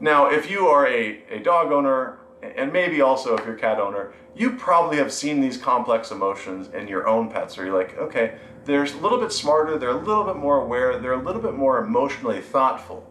Now, 0.00 0.30
if 0.30 0.50
you 0.50 0.66
are 0.68 0.86
a, 0.86 1.22
a 1.30 1.38
dog 1.40 1.70
owner, 1.70 2.18
and 2.42 2.72
maybe 2.72 3.02
also 3.02 3.36
if 3.36 3.44
you're 3.44 3.56
a 3.56 3.58
cat 3.58 3.78
owner, 3.78 4.14
you 4.34 4.52
probably 4.52 4.96
have 4.96 5.12
seen 5.12 5.40
these 5.40 5.58
complex 5.58 6.10
emotions 6.10 6.68
in 6.74 6.88
your 6.88 7.06
own 7.06 7.30
pets, 7.30 7.56
where 7.56 7.66
you're 7.66 7.78
like, 7.78 7.96
okay, 7.98 8.38
they're 8.64 8.84
a 8.84 8.90
little 8.96 9.18
bit 9.18 9.32
smarter, 9.32 9.78
they're 9.78 9.90
a 9.90 9.96
little 9.96 10.24
bit 10.24 10.36
more 10.36 10.60
aware, 10.60 10.98
they're 10.98 11.12
a 11.12 11.22
little 11.22 11.42
bit 11.42 11.54
more 11.54 11.78
emotionally 11.78 12.40
thoughtful 12.40 13.08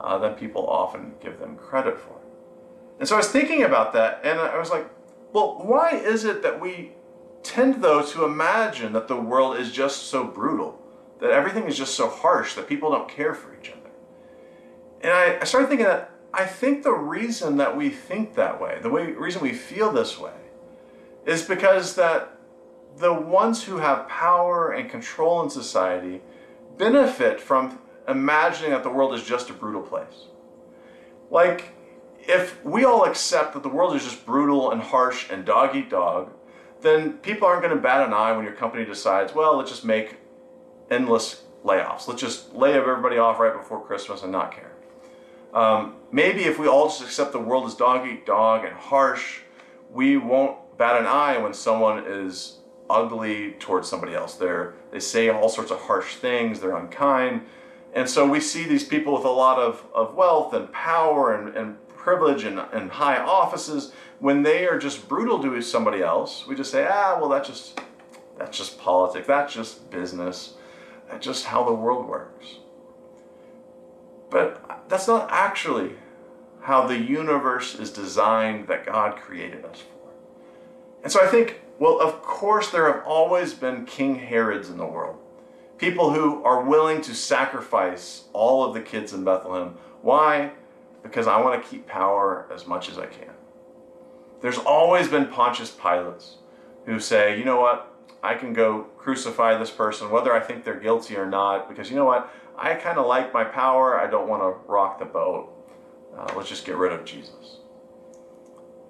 uh, 0.00 0.18
than 0.18 0.34
people 0.34 0.66
often 0.66 1.14
give 1.20 1.38
them 1.38 1.56
credit 1.56 1.98
for. 1.98 2.20
And 2.98 3.08
so 3.08 3.16
I 3.16 3.18
was 3.18 3.28
thinking 3.28 3.62
about 3.62 3.92
that, 3.94 4.20
and 4.24 4.38
I 4.38 4.58
was 4.58 4.70
like, 4.70 4.88
well, 5.32 5.60
why 5.64 5.90
is 5.90 6.24
it 6.24 6.42
that 6.42 6.60
we 6.60 6.92
tend, 7.42 7.82
though, 7.82 8.02
to 8.02 8.24
imagine 8.24 8.92
that 8.92 9.08
the 9.08 9.16
world 9.16 9.56
is 9.56 9.72
just 9.72 10.04
so 10.04 10.24
brutal, 10.24 10.80
that 11.20 11.30
everything 11.30 11.64
is 11.64 11.76
just 11.76 11.94
so 11.94 12.08
harsh, 12.08 12.54
that 12.54 12.68
people 12.68 12.90
don't 12.90 13.08
care 13.08 13.34
for 13.34 13.54
each 13.58 13.70
other? 13.70 13.90
And 15.00 15.12
I, 15.12 15.40
I 15.40 15.44
started 15.44 15.68
thinking 15.68 15.86
that 15.86 16.10
I 16.32 16.46
think 16.46 16.82
the 16.82 16.92
reason 16.92 17.56
that 17.58 17.76
we 17.76 17.90
think 17.90 18.34
that 18.34 18.60
way, 18.60 18.78
the 18.82 18.90
way, 18.90 19.12
reason 19.12 19.42
we 19.42 19.52
feel 19.52 19.92
this 19.92 20.18
way, 20.18 20.32
is 21.26 21.42
because 21.42 21.94
that 21.94 22.33
the 22.96 23.12
ones 23.12 23.64
who 23.64 23.78
have 23.78 24.08
power 24.08 24.72
and 24.72 24.88
control 24.88 25.42
in 25.42 25.50
society 25.50 26.20
benefit 26.76 27.40
from 27.40 27.78
imagining 28.08 28.70
that 28.70 28.82
the 28.82 28.90
world 28.90 29.14
is 29.14 29.24
just 29.24 29.50
a 29.50 29.52
brutal 29.52 29.82
place. 29.82 30.26
Like, 31.30 31.74
if 32.18 32.64
we 32.64 32.84
all 32.84 33.04
accept 33.04 33.54
that 33.54 33.62
the 33.62 33.68
world 33.68 33.96
is 33.96 34.04
just 34.04 34.24
brutal 34.24 34.70
and 34.70 34.80
harsh 34.80 35.30
and 35.30 35.44
dog 35.44 35.74
eat 35.74 35.90
dog, 35.90 36.30
then 36.80 37.14
people 37.14 37.48
aren't 37.48 37.62
going 37.62 37.74
to 37.74 37.80
bat 37.80 38.06
an 38.06 38.12
eye 38.12 38.32
when 38.32 38.44
your 38.44 38.54
company 38.54 38.84
decides, 38.84 39.34
well, 39.34 39.56
let's 39.56 39.70
just 39.70 39.84
make 39.84 40.18
endless 40.90 41.42
layoffs. 41.64 42.06
Let's 42.06 42.20
just 42.20 42.54
lay 42.54 42.74
everybody 42.74 43.16
off 43.16 43.38
right 43.38 43.54
before 43.54 43.84
Christmas 43.84 44.22
and 44.22 44.30
not 44.30 44.52
care. 44.52 44.72
Um, 45.54 45.96
maybe 46.12 46.44
if 46.44 46.58
we 46.58 46.66
all 46.66 46.88
just 46.88 47.02
accept 47.02 47.32
the 47.32 47.38
world 47.38 47.66
as 47.66 47.74
dog 47.74 48.06
eat 48.06 48.26
dog 48.26 48.64
and 48.64 48.74
harsh, 48.74 49.40
we 49.90 50.16
won't 50.16 50.58
bat 50.76 51.00
an 51.00 51.06
eye 51.06 51.38
when 51.38 51.54
someone 51.54 52.04
is 52.06 52.58
ugly 52.88 53.52
towards 53.58 53.88
somebody 53.88 54.14
else. 54.14 54.34
They're, 54.34 54.74
they 54.90 55.00
say 55.00 55.28
all 55.28 55.48
sorts 55.48 55.70
of 55.70 55.80
harsh 55.80 56.16
things, 56.16 56.60
they're 56.60 56.76
unkind. 56.76 57.42
And 57.94 58.08
so 58.08 58.28
we 58.28 58.40
see 58.40 58.64
these 58.64 58.84
people 58.84 59.14
with 59.14 59.24
a 59.24 59.30
lot 59.30 59.58
of, 59.58 59.84
of 59.94 60.14
wealth 60.14 60.52
and 60.52 60.70
power 60.72 61.34
and, 61.34 61.56
and 61.56 61.76
privilege 62.04 62.44
and, 62.44 62.58
and 62.72 62.90
high 62.90 63.18
offices, 63.18 63.92
when 64.18 64.42
they 64.42 64.66
are 64.66 64.78
just 64.78 65.08
brutal 65.08 65.42
to 65.42 65.60
somebody 65.62 66.02
else, 66.02 66.46
we 66.46 66.54
just 66.54 66.70
say, 66.70 66.86
ah, 66.88 67.16
well, 67.18 67.30
that's 67.30 67.48
just, 67.48 67.80
that's 68.38 68.56
just 68.56 68.78
politics, 68.78 69.26
that's 69.26 69.54
just 69.54 69.90
business, 69.90 70.54
that's 71.08 71.24
just 71.24 71.46
how 71.46 71.64
the 71.64 71.72
world 71.72 72.06
works. 72.06 72.58
But 74.30 74.84
that's 74.88 75.08
not 75.08 75.28
actually 75.30 75.92
how 76.60 76.86
the 76.86 76.98
universe 76.98 77.74
is 77.74 77.90
designed 77.90 78.68
that 78.68 78.86
God 78.86 79.16
created 79.16 79.64
us 79.64 79.80
for. 79.80 80.10
And 81.02 81.12
so 81.12 81.22
I 81.22 81.26
think, 81.26 81.60
well, 81.78 82.00
of 82.00 82.22
course, 82.22 82.70
there 82.70 82.92
have 82.92 83.04
always 83.04 83.54
been 83.54 83.86
King 83.86 84.16
Herods 84.16 84.70
in 84.70 84.78
the 84.78 84.86
world. 84.86 85.18
People 85.78 86.12
who 86.12 86.42
are 86.44 86.62
willing 86.62 87.02
to 87.02 87.14
sacrifice 87.14 88.24
all 88.32 88.64
of 88.64 88.74
the 88.74 88.80
kids 88.80 89.12
in 89.12 89.24
Bethlehem. 89.24 89.76
Why? 90.02 90.52
because 91.04 91.28
I 91.28 91.40
want 91.40 91.62
to 91.62 91.68
keep 91.68 91.86
power 91.86 92.48
as 92.52 92.66
much 92.66 92.88
as 92.88 92.98
I 92.98 93.06
can. 93.06 93.30
There's 94.40 94.58
always 94.58 95.06
been 95.06 95.28
Pontius 95.28 95.70
Pilates 95.70 96.36
who 96.86 96.98
say, 96.98 97.38
you 97.38 97.44
know 97.44 97.60
what, 97.60 97.94
I 98.22 98.34
can 98.34 98.52
go 98.52 98.84
crucify 98.96 99.56
this 99.56 99.70
person, 99.70 100.10
whether 100.10 100.32
I 100.32 100.40
think 100.40 100.64
they're 100.64 100.80
guilty 100.80 101.16
or 101.16 101.26
not, 101.26 101.68
because 101.68 101.90
you 101.90 101.96
know 101.96 102.06
what, 102.06 102.34
I 102.56 102.74
kind 102.74 102.98
of 102.98 103.06
like 103.06 103.32
my 103.32 103.44
power. 103.44 104.00
I 104.00 104.10
don't 104.10 104.28
want 104.28 104.42
to 104.42 104.70
rock 104.70 104.98
the 104.98 105.04
boat. 105.04 105.52
Uh, 106.16 106.32
let's 106.36 106.48
just 106.48 106.64
get 106.64 106.76
rid 106.76 106.92
of 106.92 107.04
Jesus. 107.04 107.58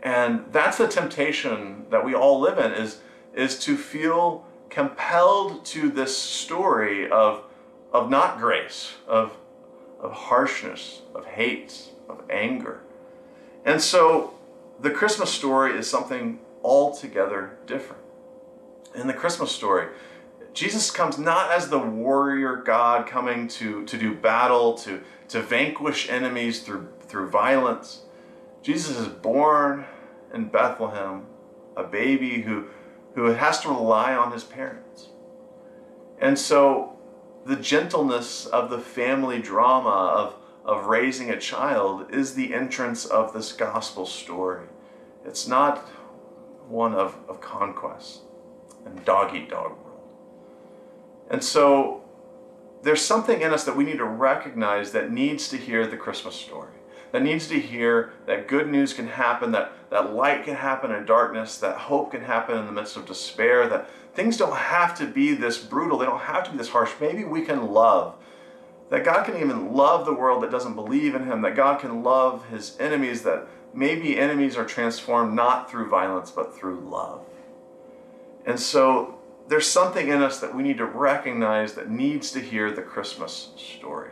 And 0.04 0.44
that's 0.52 0.76
the 0.76 0.86
temptation 0.86 1.86
that 1.90 2.04
we 2.04 2.14
all 2.14 2.38
live 2.38 2.58
in 2.58 2.72
is, 2.72 3.00
is 3.34 3.58
to 3.60 3.76
feel 3.76 4.46
compelled 4.68 5.64
to 5.64 5.90
this 5.90 6.16
story 6.16 7.10
of, 7.10 7.42
of 7.90 8.10
not 8.10 8.38
grace, 8.38 8.94
of, 9.08 9.36
of 9.98 10.12
harshness, 10.12 11.00
of 11.14 11.24
hate, 11.24 11.88
of 12.08 12.22
anger. 12.28 12.80
And 13.64 13.80
so 13.80 14.34
the 14.78 14.90
Christmas 14.90 15.30
story 15.30 15.72
is 15.72 15.88
something 15.88 16.38
altogether 16.62 17.56
different. 17.66 18.02
In 18.94 19.06
the 19.06 19.14
Christmas 19.14 19.50
story, 19.50 19.88
Jesus 20.52 20.90
comes 20.90 21.18
not 21.18 21.50
as 21.50 21.70
the 21.70 21.78
warrior 21.78 22.56
God 22.56 23.06
coming 23.06 23.48
to, 23.48 23.84
to 23.86 23.96
do 23.96 24.14
battle, 24.14 24.74
to, 24.78 25.00
to 25.28 25.40
vanquish 25.40 26.10
enemies 26.10 26.62
through, 26.62 26.88
through 27.00 27.30
violence. 27.30 28.02
Jesus 28.62 28.98
is 28.98 29.08
born 29.08 29.86
in 30.34 30.48
Bethlehem, 30.48 31.26
a 31.76 31.84
baby 31.84 32.42
who, 32.42 32.66
who 33.14 33.26
has 33.26 33.60
to 33.60 33.68
rely 33.68 34.14
on 34.14 34.32
his 34.32 34.44
parents. 34.44 35.08
And 36.18 36.38
so 36.38 36.98
the 37.44 37.56
gentleness 37.56 38.46
of 38.46 38.70
the 38.70 38.78
family 38.78 39.40
drama, 39.40 39.88
of, 39.88 40.36
of 40.64 40.86
raising 40.86 41.30
a 41.30 41.38
child 41.38 42.12
is 42.12 42.34
the 42.34 42.54
entrance 42.54 43.04
of 43.04 43.32
this 43.32 43.52
gospel 43.52 44.06
story. 44.06 44.66
It's 45.24 45.46
not 45.46 45.78
one 46.68 46.94
of, 46.94 47.16
of 47.28 47.40
conquest 47.40 48.20
and 48.86 49.04
dog 49.04 49.34
eat 49.34 49.48
dog 49.50 49.72
world. 49.84 50.00
And 51.30 51.42
so 51.42 52.04
there's 52.82 53.02
something 53.02 53.40
in 53.40 53.52
us 53.52 53.64
that 53.64 53.76
we 53.76 53.84
need 53.84 53.98
to 53.98 54.04
recognize 54.04 54.92
that 54.92 55.10
needs 55.10 55.48
to 55.48 55.56
hear 55.56 55.86
the 55.86 55.96
Christmas 55.96 56.34
story, 56.34 56.73
that 57.14 57.22
needs 57.22 57.46
to 57.46 57.60
hear 57.60 58.12
that 58.26 58.48
good 58.48 58.68
news 58.68 58.92
can 58.92 59.06
happen, 59.06 59.52
that, 59.52 59.70
that 59.88 60.12
light 60.12 60.42
can 60.42 60.56
happen 60.56 60.90
in 60.90 61.06
darkness, 61.06 61.58
that 61.58 61.76
hope 61.76 62.10
can 62.10 62.22
happen 62.22 62.58
in 62.58 62.66
the 62.66 62.72
midst 62.72 62.96
of 62.96 63.06
despair, 63.06 63.68
that 63.68 63.88
things 64.14 64.36
don't 64.36 64.56
have 64.56 64.98
to 64.98 65.06
be 65.06 65.32
this 65.32 65.56
brutal, 65.56 65.96
they 65.96 66.06
don't 66.06 66.22
have 66.22 66.42
to 66.42 66.50
be 66.50 66.56
this 66.56 66.70
harsh. 66.70 66.90
Maybe 67.00 67.22
we 67.22 67.42
can 67.42 67.68
love 67.68 68.16
that 68.90 69.04
God 69.04 69.26
can 69.26 69.36
even 69.36 69.74
love 69.74 70.06
the 70.06 70.12
world 70.12 70.42
that 70.42 70.50
doesn't 70.50 70.74
believe 70.74 71.14
in 71.14 71.24
Him, 71.24 71.40
that 71.42 71.54
God 71.54 71.78
can 71.80 72.02
love 72.02 72.48
His 72.48 72.76
enemies, 72.80 73.22
that 73.22 73.46
maybe 73.72 74.18
enemies 74.18 74.56
are 74.56 74.64
transformed 74.64 75.34
not 75.34 75.70
through 75.70 75.88
violence 75.88 76.32
but 76.32 76.52
through 76.58 76.80
love. 76.80 77.20
And 78.44 78.58
so 78.58 79.20
there's 79.46 79.68
something 79.68 80.08
in 80.08 80.20
us 80.20 80.40
that 80.40 80.52
we 80.52 80.64
need 80.64 80.78
to 80.78 80.84
recognize 80.84 81.74
that 81.74 81.88
needs 81.88 82.32
to 82.32 82.40
hear 82.40 82.72
the 82.72 82.82
Christmas 82.82 83.50
story. 83.56 84.10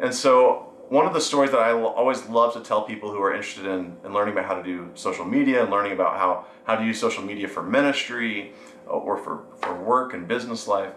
And 0.00 0.12
so 0.12 0.73
one 0.88 1.06
of 1.06 1.14
the 1.14 1.20
stories 1.20 1.50
that 1.50 1.60
I 1.60 1.72
always 1.72 2.26
love 2.26 2.52
to 2.54 2.60
tell 2.60 2.82
people 2.82 3.10
who 3.10 3.20
are 3.22 3.34
interested 3.34 3.66
in, 3.66 3.96
in 4.04 4.12
learning 4.12 4.34
about 4.34 4.44
how 4.44 4.54
to 4.54 4.62
do 4.62 4.90
social 4.94 5.24
media 5.24 5.62
and 5.62 5.70
learning 5.70 5.92
about 5.92 6.16
how, 6.16 6.46
how 6.64 6.76
to 6.76 6.84
use 6.84 7.00
social 7.00 7.24
media 7.24 7.48
for 7.48 7.62
ministry 7.62 8.52
uh, 8.86 8.90
or 8.90 9.16
for, 9.16 9.44
for 9.60 9.74
work 9.74 10.12
and 10.14 10.28
business 10.28 10.68
life 10.68 10.92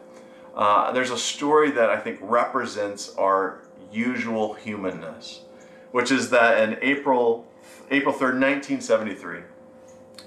uh, 0.58 0.92
there's 0.92 1.12
a 1.12 1.18
story 1.18 1.70
that 1.70 1.92
I 1.92 2.00
think 2.00 2.18
represents 2.20 3.14
our 3.16 3.62
usual 3.92 4.56
humanness, 4.56 5.42
which 5.92 6.12
is 6.12 6.32
that 6.32 6.68
in 6.68 6.80
April, 6.82 7.46
April 7.92 8.14
3rd, 8.14 8.42
1973, 8.42 9.42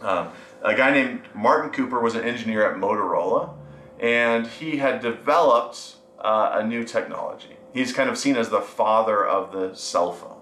um, 0.02 0.28
a 0.62 0.74
guy 0.74 0.92
named 0.92 1.22
Martin 1.34 1.72
Cooper 1.72 1.98
was 2.00 2.14
an 2.14 2.22
engineer 2.22 2.70
at 2.70 2.78
Motorola, 2.78 3.54
and 3.98 4.46
he 4.46 4.76
had 4.76 5.00
developed 5.00 5.96
uh, 6.20 6.52
a 6.54 6.64
new 6.64 6.84
technology. 6.84 7.56
He's 7.72 7.92
kind 7.92 8.10
of 8.10 8.18
seen 8.18 8.36
as 8.36 8.48
the 8.48 8.60
father 8.60 9.26
of 9.26 9.52
the 9.52 9.74
cell 9.74 10.12
phone. 10.12 10.40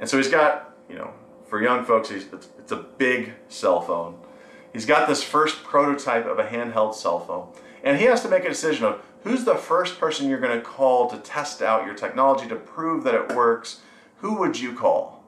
And 0.00 0.08
so 0.08 0.16
he's 0.16 0.28
got, 0.28 0.74
you 0.88 0.96
know, 0.96 1.12
for 1.46 1.62
young 1.62 1.84
folks, 1.84 2.10
it's, 2.10 2.48
it's 2.58 2.72
a 2.72 2.76
big 2.76 3.34
cell 3.48 3.80
phone. 3.80 4.18
He's 4.72 4.86
got 4.86 5.08
this 5.08 5.22
first 5.22 5.64
prototype 5.64 6.26
of 6.26 6.38
a 6.38 6.44
handheld 6.44 6.94
cell 6.94 7.20
phone. 7.20 7.48
And 7.84 7.98
he 7.98 8.04
has 8.04 8.22
to 8.22 8.28
make 8.28 8.44
a 8.44 8.48
decision 8.48 8.86
of 8.86 9.02
who's 9.22 9.44
the 9.44 9.56
first 9.56 9.98
person 9.98 10.28
you're 10.28 10.40
going 10.40 10.58
to 10.58 10.64
call 10.64 11.08
to 11.10 11.18
test 11.18 11.62
out 11.62 11.84
your 11.84 11.94
technology 11.94 12.48
to 12.48 12.56
prove 12.56 13.04
that 13.04 13.14
it 13.14 13.34
works? 13.34 13.80
Who 14.18 14.36
would 14.38 14.58
you 14.58 14.72
call? 14.72 15.22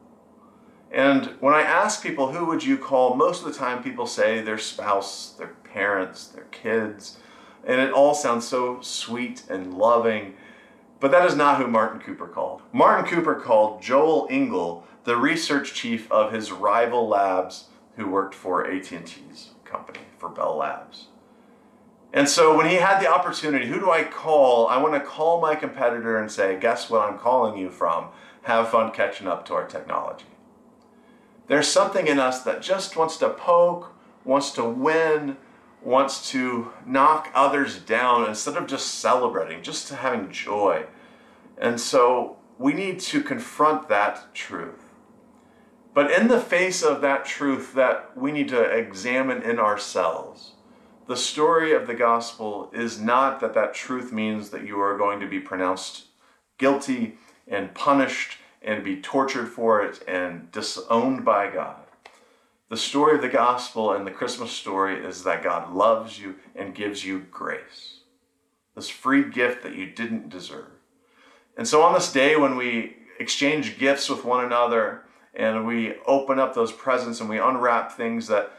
And 0.90 1.26
when 1.40 1.54
I 1.54 1.62
ask 1.62 2.02
people 2.02 2.32
who 2.32 2.44
would 2.46 2.62
you 2.62 2.78
call, 2.78 3.16
most 3.16 3.44
of 3.44 3.52
the 3.52 3.58
time 3.58 3.82
people 3.82 4.06
say 4.06 4.40
their 4.40 4.58
spouse, 4.58 5.32
their 5.32 5.54
parents, 5.64 6.28
their 6.28 6.44
kids. 6.44 7.18
And 7.66 7.80
it 7.80 7.92
all 7.92 8.14
sounds 8.14 8.46
so 8.46 8.80
sweet 8.80 9.42
and 9.50 9.74
loving. 9.74 10.34
But 11.04 11.10
that 11.10 11.26
is 11.26 11.36
not 11.36 11.58
who 11.58 11.66
Martin 11.66 12.00
Cooper 12.00 12.26
called. 12.26 12.62
Martin 12.72 13.04
Cooper 13.04 13.34
called 13.34 13.82
Joel 13.82 14.26
Engel 14.30 14.86
the 15.04 15.18
research 15.18 15.74
chief 15.74 16.10
of 16.10 16.32
his 16.32 16.50
rival 16.50 17.06
labs 17.06 17.66
who 17.96 18.08
worked 18.08 18.34
for 18.34 18.66
AT&T's 18.66 19.50
company, 19.66 19.98
for 20.16 20.30
Bell 20.30 20.56
Labs. 20.56 21.08
And 22.14 22.26
so 22.26 22.56
when 22.56 22.70
he 22.70 22.76
had 22.76 23.00
the 23.00 23.06
opportunity, 23.06 23.66
who 23.66 23.78
do 23.78 23.90
I 23.90 24.04
call? 24.04 24.66
I 24.66 24.78
want 24.78 24.94
to 24.94 25.00
call 25.00 25.42
my 25.42 25.54
competitor 25.54 26.16
and 26.16 26.32
say, 26.32 26.58
guess 26.58 26.88
what 26.88 27.06
I'm 27.06 27.18
calling 27.18 27.58
you 27.58 27.68
from? 27.68 28.06
Have 28.44 28.70
fun 28.70 28.90
catching 28.90 29.28
up 29.28 29.44
to 29.44 29.52
our 29.52 29.66
technology. 29.66 30.24
There's 31.48 31.68
something 31.68 32.06
in 32.06 32.18
us 32.18 32.42
that 32.44 32.62
just 32.62 32.96
wants 32.96 33.18
to 33.18 33.28
poke, 33.28 33.92
wants 34.24 34.52
to 34.52 34.64
win, 34.64 35.36
wants 35.84 36.30
to 36.30 36.72
knock 36.86 37.30
others 37.34 37.78
down 37.78 38.26
instead 38.28 38.56
of 38.56 38.66
just 38.66 38.86
celebrating, 38.86 39.62
just 39.62 39.90
having 39.90 40.30
joy. 40.30 40.86
And 41.58 41.80
so 41.80 42.38
we 42.58 42.72
need 42.72 43.00
to 43.00 43.22
confront 43.22 43.88
that 43.88 44.34
truth. 44.34 44.90
But 45.92 46.10
in 46.10 46.28
the 46.28 46.40
face 46.40 46.82
of 46.82 47.00
that 47.02 47.24
truth 47.24 47.74
that 47.74 48.16
we 48.16 48.32
need 48.32 48.48
to 48.48 48.62
examine 48.62 49.42
in 49.42 49.58
ourselves, 49.58 50.52
the 51.06 51.16
story 51.16 51.72
of 51.72 51.86
the 51.86 51.94
gospel 51.94 52.70
is 52.72 53.00
not 53.00 53.40
that 53.40 53.54
that 53.54 53.74
truth 53.74 54.10
means 54.10 54.50
that 54.50 54.66
you 54.66 54.80
are 54.80 54.96
going 54.96 55.20
to 55.20 55.28
be 55.28 55.38
pronounced 55.38 56.06
guilty 56.58 57.18
and 57.46 57.74
punished 57.74 58.38
and 58.62 58.82
be 58.82 59.00
tortured 59.00 59.48
for 59.48 59.82
it 59.82 60.02
and 60.08 60.50
disowned 60.50 61.24
by 61.24 61.50
God. 61.50 61.83
The 62.70 62.76
story 62.76 63.16
of 63.16 63.22
the 63.22 63.28
gospel 63.28 63.92
and 63.92 64.06
the 64.06 64.10
Christmas 64.10 64.50
story 64.50 65.04
is 65.04 65.22
that 65.24 65.42
God 65.42 65.72
loves 65.72 66.18
you 66.18 66.36
and 66.56 66.74
gives 66.74 67.04
you 67.04 67.26
grace. 67.30 68.00
This 68.74 68.88
free 68.88 69.28
gift 69.28 69.62
that 69.62 69.76
you 69.76 69.86
didn't 69.86 70.30
deserve. 70.30 70.70
And 71.56 71.68
so 71.68 71.82
on 71.82 71.92
this 71.92 72.12
day 72.12 72.36
when 72.36 72.56
we 72.56 72.96
exchange 73.20 73.78
gifts 73.78 74.08
with 74.08 74.24
one 74.24 74.44
another 74.44 75.02
and 75.34 75.66
we 75.66 75.94
open 76.06 76.38
up 76.38 76.54
those 76.54 76.72
presents 76.72 77.20
and 77.20 77.28
we 77.28 77.38
unwrap 77.38 77.92
things 77.92 78.26
that 78.28 78.52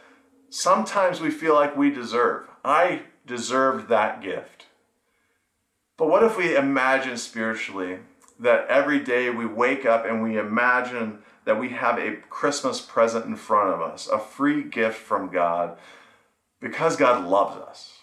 sometimes 0.50 1.20
we 1.20 1.32
feel 1.32 1.54
like 1.54 1.76
we 1.76 1.90
deserve. 1.90 2.48
I 2.64 3.04
deserved 3.26 3.90
that 3.90 4.22
gift. 4.22 4.68
But 5.98 6.10
what 6.10 6.24
if 6.24 6.38
we 6.38 6.56
imagine 6.56 7.18
spiritually 7.18 8.00
that 8.40 8.68
every 8.68 9.00
day 9.00 9.30
we 9.30 9.46
wake 9.46 9.86
up 9.86 10.06
and 10.06 10.22
we 10.22 10.38
imagine 10.38 11.20
that 11.46 11.60
we 11.60 11.70
have 11.70 11.98
a 11.98 12.18
Christmas 12.30 12.82
present 12.82 13.26
in 13.26 13.36
front 13.36 13.74
of 13.74 13.82
us, 13.82 14.08
a 14.08 14.20
free 14.20 14.64
gift 14.64 14.98
from 14.98 15.30
God, 15.30 15.78
because 16.60 16.96
God 16.96 17.26
loves 17.26 17.58
us, 17.58 18.00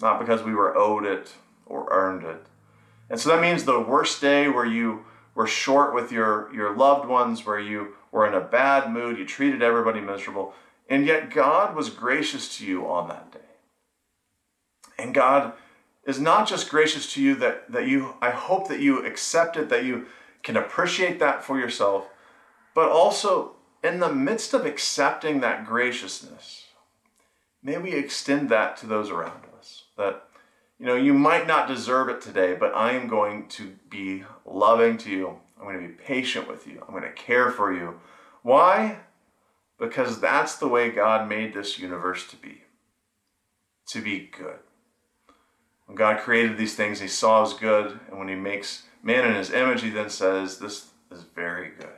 not 0.00 0.20
because 0.20 0.42
we 0.42 0.54
were 0.54 0.76
owed 0.76 1.04
it 1.04 1.34
or 1.66 1.88
earned 1.90 2.24
it. 2.24 2.46
And 3.10 3.18
so 3.18 3.30
that 3.30 3.42
means 3.42 3.64
the 3.64 3.80
worst 3.80 4.20
day 4.20 4.48
where 4.48 4.66
you 4.66 5.04
were 5.34 5.46
short 5.46 5.94
with 5.94 6.12
your, 6.12 6.52
your 6.54 6.76
loved 6.76 7.08
ones, 7.08 7.44
where 7.44 7.60
you 7.60 7.94
were 8.12 8.26
in 8.26 8.34
a 8.34 8.40
bad 8.40 8.90
mood, 8.90 9.18
you 9.18 9.24
treated 9.24 9.62
everybody 9.62 10.00
miserable, 10.00 10.54
and 10.88 11.06
yet 11.06 11.30
God 11.30 11.76
was 11.76 11.90
gracious 11.90 12.56
to 12.58 12.66
you 12.66 12.86
on 12.86 13.08
that 13.08 13.32
day. 13.32 13.38
And 14.98 15.14
God 15.14 15.52
is 16.04 16.18
not 16.18 16.48
just 16.48 16.70
gracious 16.70 17.12
to 17.12 17.22
you 17.22 17.34
that, 17.36 17.70
that 17.70 17.86
you, 17.86 18.14
I 18.22 18.30
hope 18.30 18.68
that 18.68 18.80
you 18.80 19.04
accept 19.04 19.56
it, 19.56 19.68
that 19.68 19.84
you 19.84 20.06
can 20.42 20.56
appreciate 20.56 21.20
that 21.20 21.44
for 21.44 21.58
yourself, 21.58 22.08
but 22.74 22.88
also 22.88 23.56
in 23.82 24.00
the 24.00 24.12
midst 24.12 24.54
of 24.54 24.66
accepting 24.66 25.40
that 25.40 25.66
graciousness, 25.66 26.66
may 27.62 27.78
we 27.78 27.92
extend 27.92 28.48
that 28.48 28.76
to 28.78 28.86
those 28.86 29.10
around 29.10 29.42
us. 29.58 29.84
That, 29.96 30.24
you 30.78 30.86
know, 30.86 30.96
you 30.96 31.14
might 31.14 31.46
not 31.46 31.68
deserve 31.68 32.08
it 32.08 32.20
today, 32.20 32.54
but 32.54 32.74
I 32.74 32.92
am 32.92 33.08
going 33.08 33.48
to 33.48 33.76
be 33.88 34.24
loving 34.44 34.96
to 34.98 35.10
you. 35.10 35.36
I'm 35.58 35.64
going 35.64 35.80
to 35.80 35.88
be 35.88 35.94
patient 35.94 36.48
with 36.48 36.66
you. 36.66 36.82
I'm 36.86 36.92
going 36.92 37.02
to 37.02 37.12
care 37.12 37.50
for 37.50 37.72
you. 37.72 38.00
Why? 38.42 38.98
Because 39.78 40.20
that's 40.20 40.56
the 40.56 40.68
way 40.68 40.90
God 40.90 41.28
made 41.28 41.54
this 41.54 41.78
universe 41.78 42.26
to 42.28 42.36
be. 42.36 42.62
To 43.90 44.00
be 44.00 44.30
good. 44.36 44.58
When 45.86 45.96
God 45.96 46.20
created 46.20 46.58
these 46.58 46.74
things, 46.74 47.00
He 47.00 47.08
saw 47.08 47.42
as 47.42 47.54
good, 47.54 47.98
and 48.08 48.18
when 48.18 48.28
He 48.28 48.34
makes 48.34 48.82
man 49.02 49.24
in 49.24 49.34
His 49.34 49.50
image, 49.50 49.82
He 49.82 49.90
then 49.90 50.10
says, 50.10 50.58
This 50.58 50.88
is 51.10 51.22
very 51.34 51.70
good. 51.70 51.97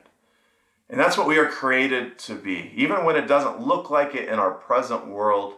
And 0.90 0.98
that's 0.98 1.16
what 1.16 1.28
we 1.28 1.38
are 1.38 1.46
created 1.46 2.18
to 2.20 2.34
be. 2.34 2.72
Even 2.74 3.04
when 3.04 3.16
it 3.16 3.28
doesn't 3.28 3.64
look 3.66 3.90
like 3.90 4.14
it 4.14 4.28
in 4.28 4.38
our 4.38 4.50
present 4.50 5.06
world, 5.06 5.54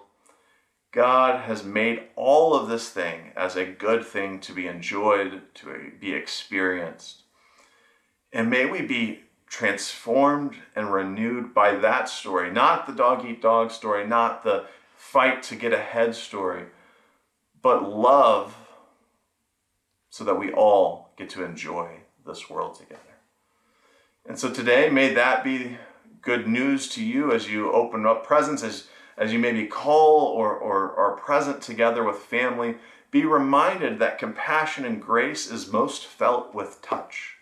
God 0.92 1.40
has 1.40 1.64
made 1.64 2.02
all 2.14 2.54
of 2.54 2.68
this 2.68 2.90
thing 2.90 3.32
as 3.34 3.56
a 3.56 3.64
good 3.64 4.04
thing 4.04 4.38
to 4.40 4.52
be 4.52 4.66
enjoyed, 4.66 5.42
to 5.54 5.92
be 5.98 6.12
experienced. 6.12 7.22
And 8.30 8.50
may 8.50 8.66
we 8.66 8.82
be 8.82 9.22
transformed 9.46 10.56
and 10.76 10.92
renewed 10.92 11.54
by 11.54 11.74
that 11.76 12.08
story, 12.08 12.50
not 12.50 12.86
the 12.86 12.92
dog 12.92 13.24
eat 13.24 13.40
dog 13.40 13.70
story, 13.70 14.06
not 14.06 14.44
the 14.44 14.66
fight 14.94 15.42
to 15.44 15.56
get 15.56 15.72
ahead 15.72 16.14
story 16.14 16.66
but 17.62 17.88
love 17.88 18.56
so 20.10 20.24
that 20.24 20.38
we 20.38 20.52
all 20.52 21.10
get 21.16 21.30
to 21.30 21.44
enjoy 21.44 22.00
this 22.26 22.50
world 22.50 22.74
together. 22.78 23.00
And 24.26 24.38
so 24.38 24.52
today, 24.52 24.88
may 24.88 25.12
that 25.14 25.42
be 25.42 25.78
good 26.20 26.46
news 26.46 26.88
to 26.90 27.04
you 27.04 27.32
as 27.32 27.50
you 27.50 27.72
open 27.72 28.06
up 28.06 28.24
presents, 28.24 28.62
as, 28.62 28.86
as 29.16 29.32
you 29.32 29.38
maybe 29.38 29.66
call 29.66 30.26
or, 30.26 30.56
or 30.56 30.94
are 30.96 31.16
present 31.16 31.60
together 31.60 32.04
with 32.04 32.18
family. 32.18 32.76
Be 33.10 33.24
reminded 33.24 33.98
that 33.98 34.18
compassion 34.18 34.84
and 34.84 35.02
grace 35.02 35.50
is 35.50 35.72
most 35.72 36.06
felt 36.06 36.54
with 36.54 36.80
touch. 36.80 37.36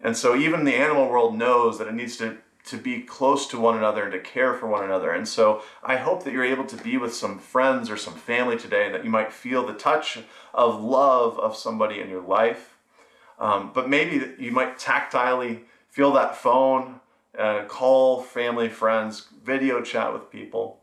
And 0.00 0.16
so 0.16 0.34
even 0.34 0.64
the 0.64 0.74
animal 0.74 1.08
world 1.08 1.36
knows 1.36 1.78
that 1.78 1.88
it 1.88 1.94
needs 1.94 2.16
to 2.18 2.38
to 2.64 2.76
be 2.76 3.00
close 3.00 3.48
to 3.48 3.58
one 3.58 3.76
another 3.76 4.04
and 4.04 4.12
to 4.12 4.20
care 4.20 4.54
for 4.54 4.68
one 4.68 4.84
another. 4.84 5.10
And 5.10 5.26
so 5.26 5.62
I 5.82 5.96
hope 5.96 6.22
that 6.22 6.32
you're 6.32 6.44
able 6.44 6.64
to 6.66 6.76
be 6.76 6.96
with 6.96 7.12
some 7.12 7.40
friends 7.40 7.90
or 7.90 7.96
some 7.96 8.14
family 8.14 8.56
today, 8.56 8.86
and 8.86 8.94
that 8.94 9.04
you 9.04 9.10
might 9.10 9.32
feel 9.32 9.66
the 9.66 9.72
touch 9.72 10.20
of 10.54 10.80
love 10.80 11.38
of 11.40 11.56
somebody 11.56 12.00
in 12.00 12.08
your 12.08 12.22
life. 12.22 12.78
Um, 13.38 13.72
but 13.74 13.88
maybe 13.88 14.34
you 14.38 14.52
might 14.52 14.78
tactilely 14.78 15.62
feel 15.92 16.12
that 16.14 16.36
phone, 16.36 16.98
uh, 17.38 17.64
call 17.68 18.20
family, 18.20 18.68
friends, 18.68 19.28
video 19.44 19.80
chat 19.80 20.12
with 20.12 20.30
people. 20.30 20.80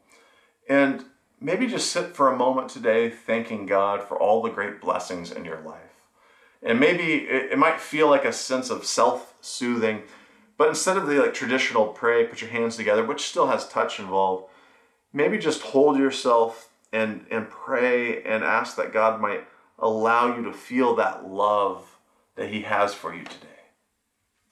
And 0.69 1.03
maybe 1.41 1.67
just 1.67 1.91
sit 1.91 2.15
for 2.15 2.31
a 2.31 2.37
moment 2.37 2.69
today 2.69 3.09
thanking 3.09 3.65
God 3.65 4.01
for 4.01 4.17
all 4.17 4.41
the 4.41 4.49
great 4.49 4.79
blessings 4.79 5.31
in 5.33 5.43
your 5.43 5.59
life. 5.59 5.81
And 6.63 6.79
maybe 6.79 7.25
it, 7.25 7.51
it 7.51 7.57
might 7.57 7.81
feel 7.81 8.09
like 8.09 8.23
a 8.23 8.31
sense 8.31 8.69
of 8.69 8.85
self 8.85 9.33
soothing 9.41 10.03
but 10.59 10.67
instead 10.67 10.97
of 10.97 11.07
the 11.07 11.21
like 11.21 11.33
traditional 11.33 11.87
pray, 11.87 12.25
put 12.25 12.41
your 12.41 12.49
hands 12.49 12.75
together, 12.75 13.01
which 13.01 13.29
still 13.29 13.47
has 13.47 13.65
touch 13.65 13.97
involved, 13.97 14.51
maybe 15.13 15.37
just 15.37 15.61
hold 15.61 15.97
yourself 15.97 16.69
and 16.91 17.25
and 17.31 17.49
pray 17.49 18.21
and 18.23 18.43
ask 18.43 18.75
that 18.75 18.91
God 18.91 19.21
might 19.21 19.47
allow 19.79 20.35
you 20.35 20.43
to 20.43 20.51
feel 20.51 20.97
that 20.97 21.25
love 21.25 21.97
that 22.35 22.49
He 22.49 22.63
has 22.63 22.93
for 22.93 23.15
you 23.15 23.23
today. 23.23 23.58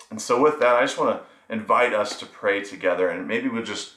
And 0.10 0.22
so, 0.22 0.42
with 0.42 0.60
that, 0.60 0.76
I 0.76 0.82
just 0.82 0.98
want 0.98 1.20
to 1.20 1.54
invite 1.54 1.94
us 1.94 2.18
to 2.20 2.26
pray 2.26 2.64
together 2.64 3.10
and 3.10 3.28
maybe 3.28 3.50
we'll 3.50 3.64
just 3.64 3.94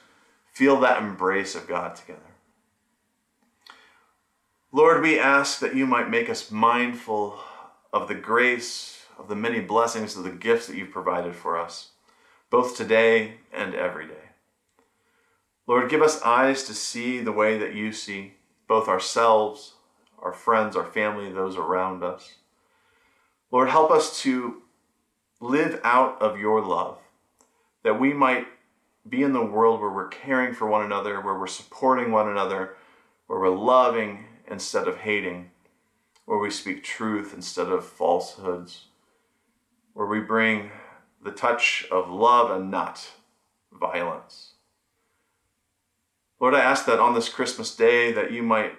feel 0.53 0.79
that 0.81 1.03
embrace 1.03 1.55
of 1.55 1.67
God 1.67 1.97
together. 1.97 2.21
Lord, 4.73 5.03
we 5.03 5.19
ask 5.19 5.59
that 5.61 5.75
you 5.75 5.87
might 5.87 6.11
make 6.11 6.31
us 6.31 6.51
mindful 6.51 7.41
of 7.93 8.07
the 8.07 8.15
grace, 8.15 9.05
of 9.19 9.29
the 9.29 9.35
many 9.35 9.61
blessings, 9.61 10.17
of 10.17 10.23
the 10.23 10.31
gifts 10.31 10.69
that 10.69 10.77
you've 10.77 10.93
provided 10.93 11.35
for 11.35 11.59
us 11.59 11.91
both 12.51 12.77
today 12.77 13.35
and 13.53 13.75
every 13.75 14.07
day. 14.07 14.15
Lord, 15.67 15.89
give 15.89 16.03
us 16.03 16.21
eyes 16.23 16.65
to 16.65 16.75
see 16.75 17.21
the 17.21 17.33
way 17.33 17.57
that 17.57 17.75
you 17.75 17.93
see 17.93 18.35
both 18.67 18.89
ourselves, 18.89 19.75
our 20.19 20.33
friends, 20.33 20.77
our 20.77 20.85
family, 20.85 21.33
those 21.33 21.57
around 21.57 22.03
us. 22.03 22.35
Lord, 23.53 23.69
help 23.69 23.91
us 23.91 24.21
to 24.23 24.63
live 25.41 25.81
out 25.83 26.21
of 26.21 26.39
your 26.39 26.61
love, 26.61 26.99
that 27.83 27.99
we 27.99 28.13
might 28.13 28.47
be 29.09 29.23
in 29.23 29.33
the 29.33 29.45
world 29.45 29.81
where 29.81 29.91
we're 29.91 30.09
caring 30.09 30.53
for 30.53 30.69
one 30.69 30.85
another, 30.85 31.21
where 31.21 31.39
we're 31.39 31.47
supporting 31.47 32.13
one 32.13 32.29
another, 32.29 32.77
where 33.27 33.41
we're 33.41 33.49
loving 33.49 34.27
instead 34.49 34.87
of 34.87 34.99
hating, 34.99 35.51
where 36.27 36.39
we 36.39 36.51
speak 36.51 36.85
truth 36.85 37.33
instead 37.35 37.69
of 37.69 37.85
falsehoods, 37.85 38.87
where 39.95 40.07
we 40.07 40.21
bring 40.21 40.71
the 41.23 41.31
touch 41.31 41.87
of 41.91 42.11
love 42.11 42.51
and 42.51 42.71
not 42.71 43.11
violence. 43.73 44.53
Lord, 46.39 46.55
I 46.55 46.61
ask 46.61 46.87
that 46.87 46.99
on 46.99 47.15
this 47.15 47.29
Christmas 47.29 47.75
day 47.75 48.13
that 48.13 48.33
you 48.33 48.43
might 48.43 48.75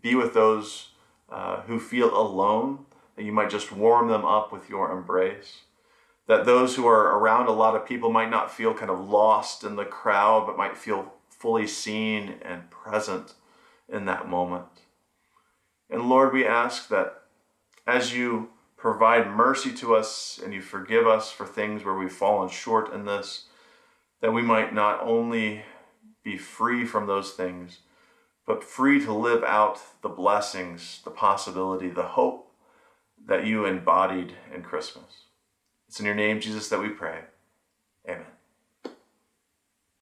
be 0.00 0.14
with 0.14 0.34
those 0.34 0.88
uh, 1.30 1.62
who 1.62 1.78
feel 1.78 2.16
alone, 2.16 2.86
that 3.16 3.24
you 3.24 3.32
might 3.32 3.50
just 3.50 3.72
warm 3.72 4.08
them 4.08 4.24
up 4.24 4.52
with 4.52 4.68
your 4.68 4.90
embrace. 4.90 5.62
That 6.26 6.46
those 6.46 6.76
who 6.76 6.86
are 6.86 7.18
around 7.18 7.48
a 7.48 7.52
lot 7.52 7.76
of 7.76 7.86
people 7.86 8.10
might 8.10 8.30
not 8.30 8.50
feel 8.50 8.74
kind 8.74 8.90
of 8.90 9.08
lost 9.08 9.62
in 9.62 9.76
the 9.76 9.84
crowd, 9.84 10.46
but 10.46 10.56
might 10.56 10.76
feel 10.76 11.12
fully 11.28 11.66
seen 11.66 12.36
and 12.42 12.70
present 12.70 13.34
in 13.88 14.06
that 14.06 14.28
moment. 14.28 14.66
And 15.90 16.08
Lord, 16.08 16.32
we 16.32 16.46
ask 16.46 16.88
that 16.88 17.22
as 17.86 18.14
you 18.14 18.48
provide 18.76 19.30
mercy 19.30 19.72
to 19.72 19.94
us 19.94 20.40
and 20.42 20.52
you 20.52 20.62
forgive 20.62 21.06
us 21.06 21.30
for 21.30 21.46
things 21.46 21.84
where 21.84 21.94
we've 21.94 22.12
fallen 22.12 22.48
short 22.48 22.92
in 22.92 23.04
this, 23.04 23.46
that 24.20 24.32
we 24.32 24.42
might 24.42 24.74
not 24.74 25.00
only 25.02 25.62
be 26.22 26.38
free 26.38 26.86
from 26.86 27.06
those 27.06 27.32
things, 27.32 27.78
but 28.46 28.64
free 28.64 29.02
to 29.04 29.12
live 29.12 29.44
out 29.44 29.80
the 30.02 30.08
blessings, 30.08 31.00
the 31.04 31.10
possibility, 31.10 31.88
the 31.88 32.02
hope 32.02 32.50
that 33.26 33.46
you 33.46 33.64
embodied 33.66 34.34
in 34.54 34.62
Christmas. 34.62 35.26
It's 35.88 36.00
in 36.00 36.06
your 36.06 36.14
name, 36.14 36.40
Jesus, 36.40 36.68
that 36.68 36.80
we 36.80 36.88
pray. 36.88 37.20
Amen. 38.08 38.33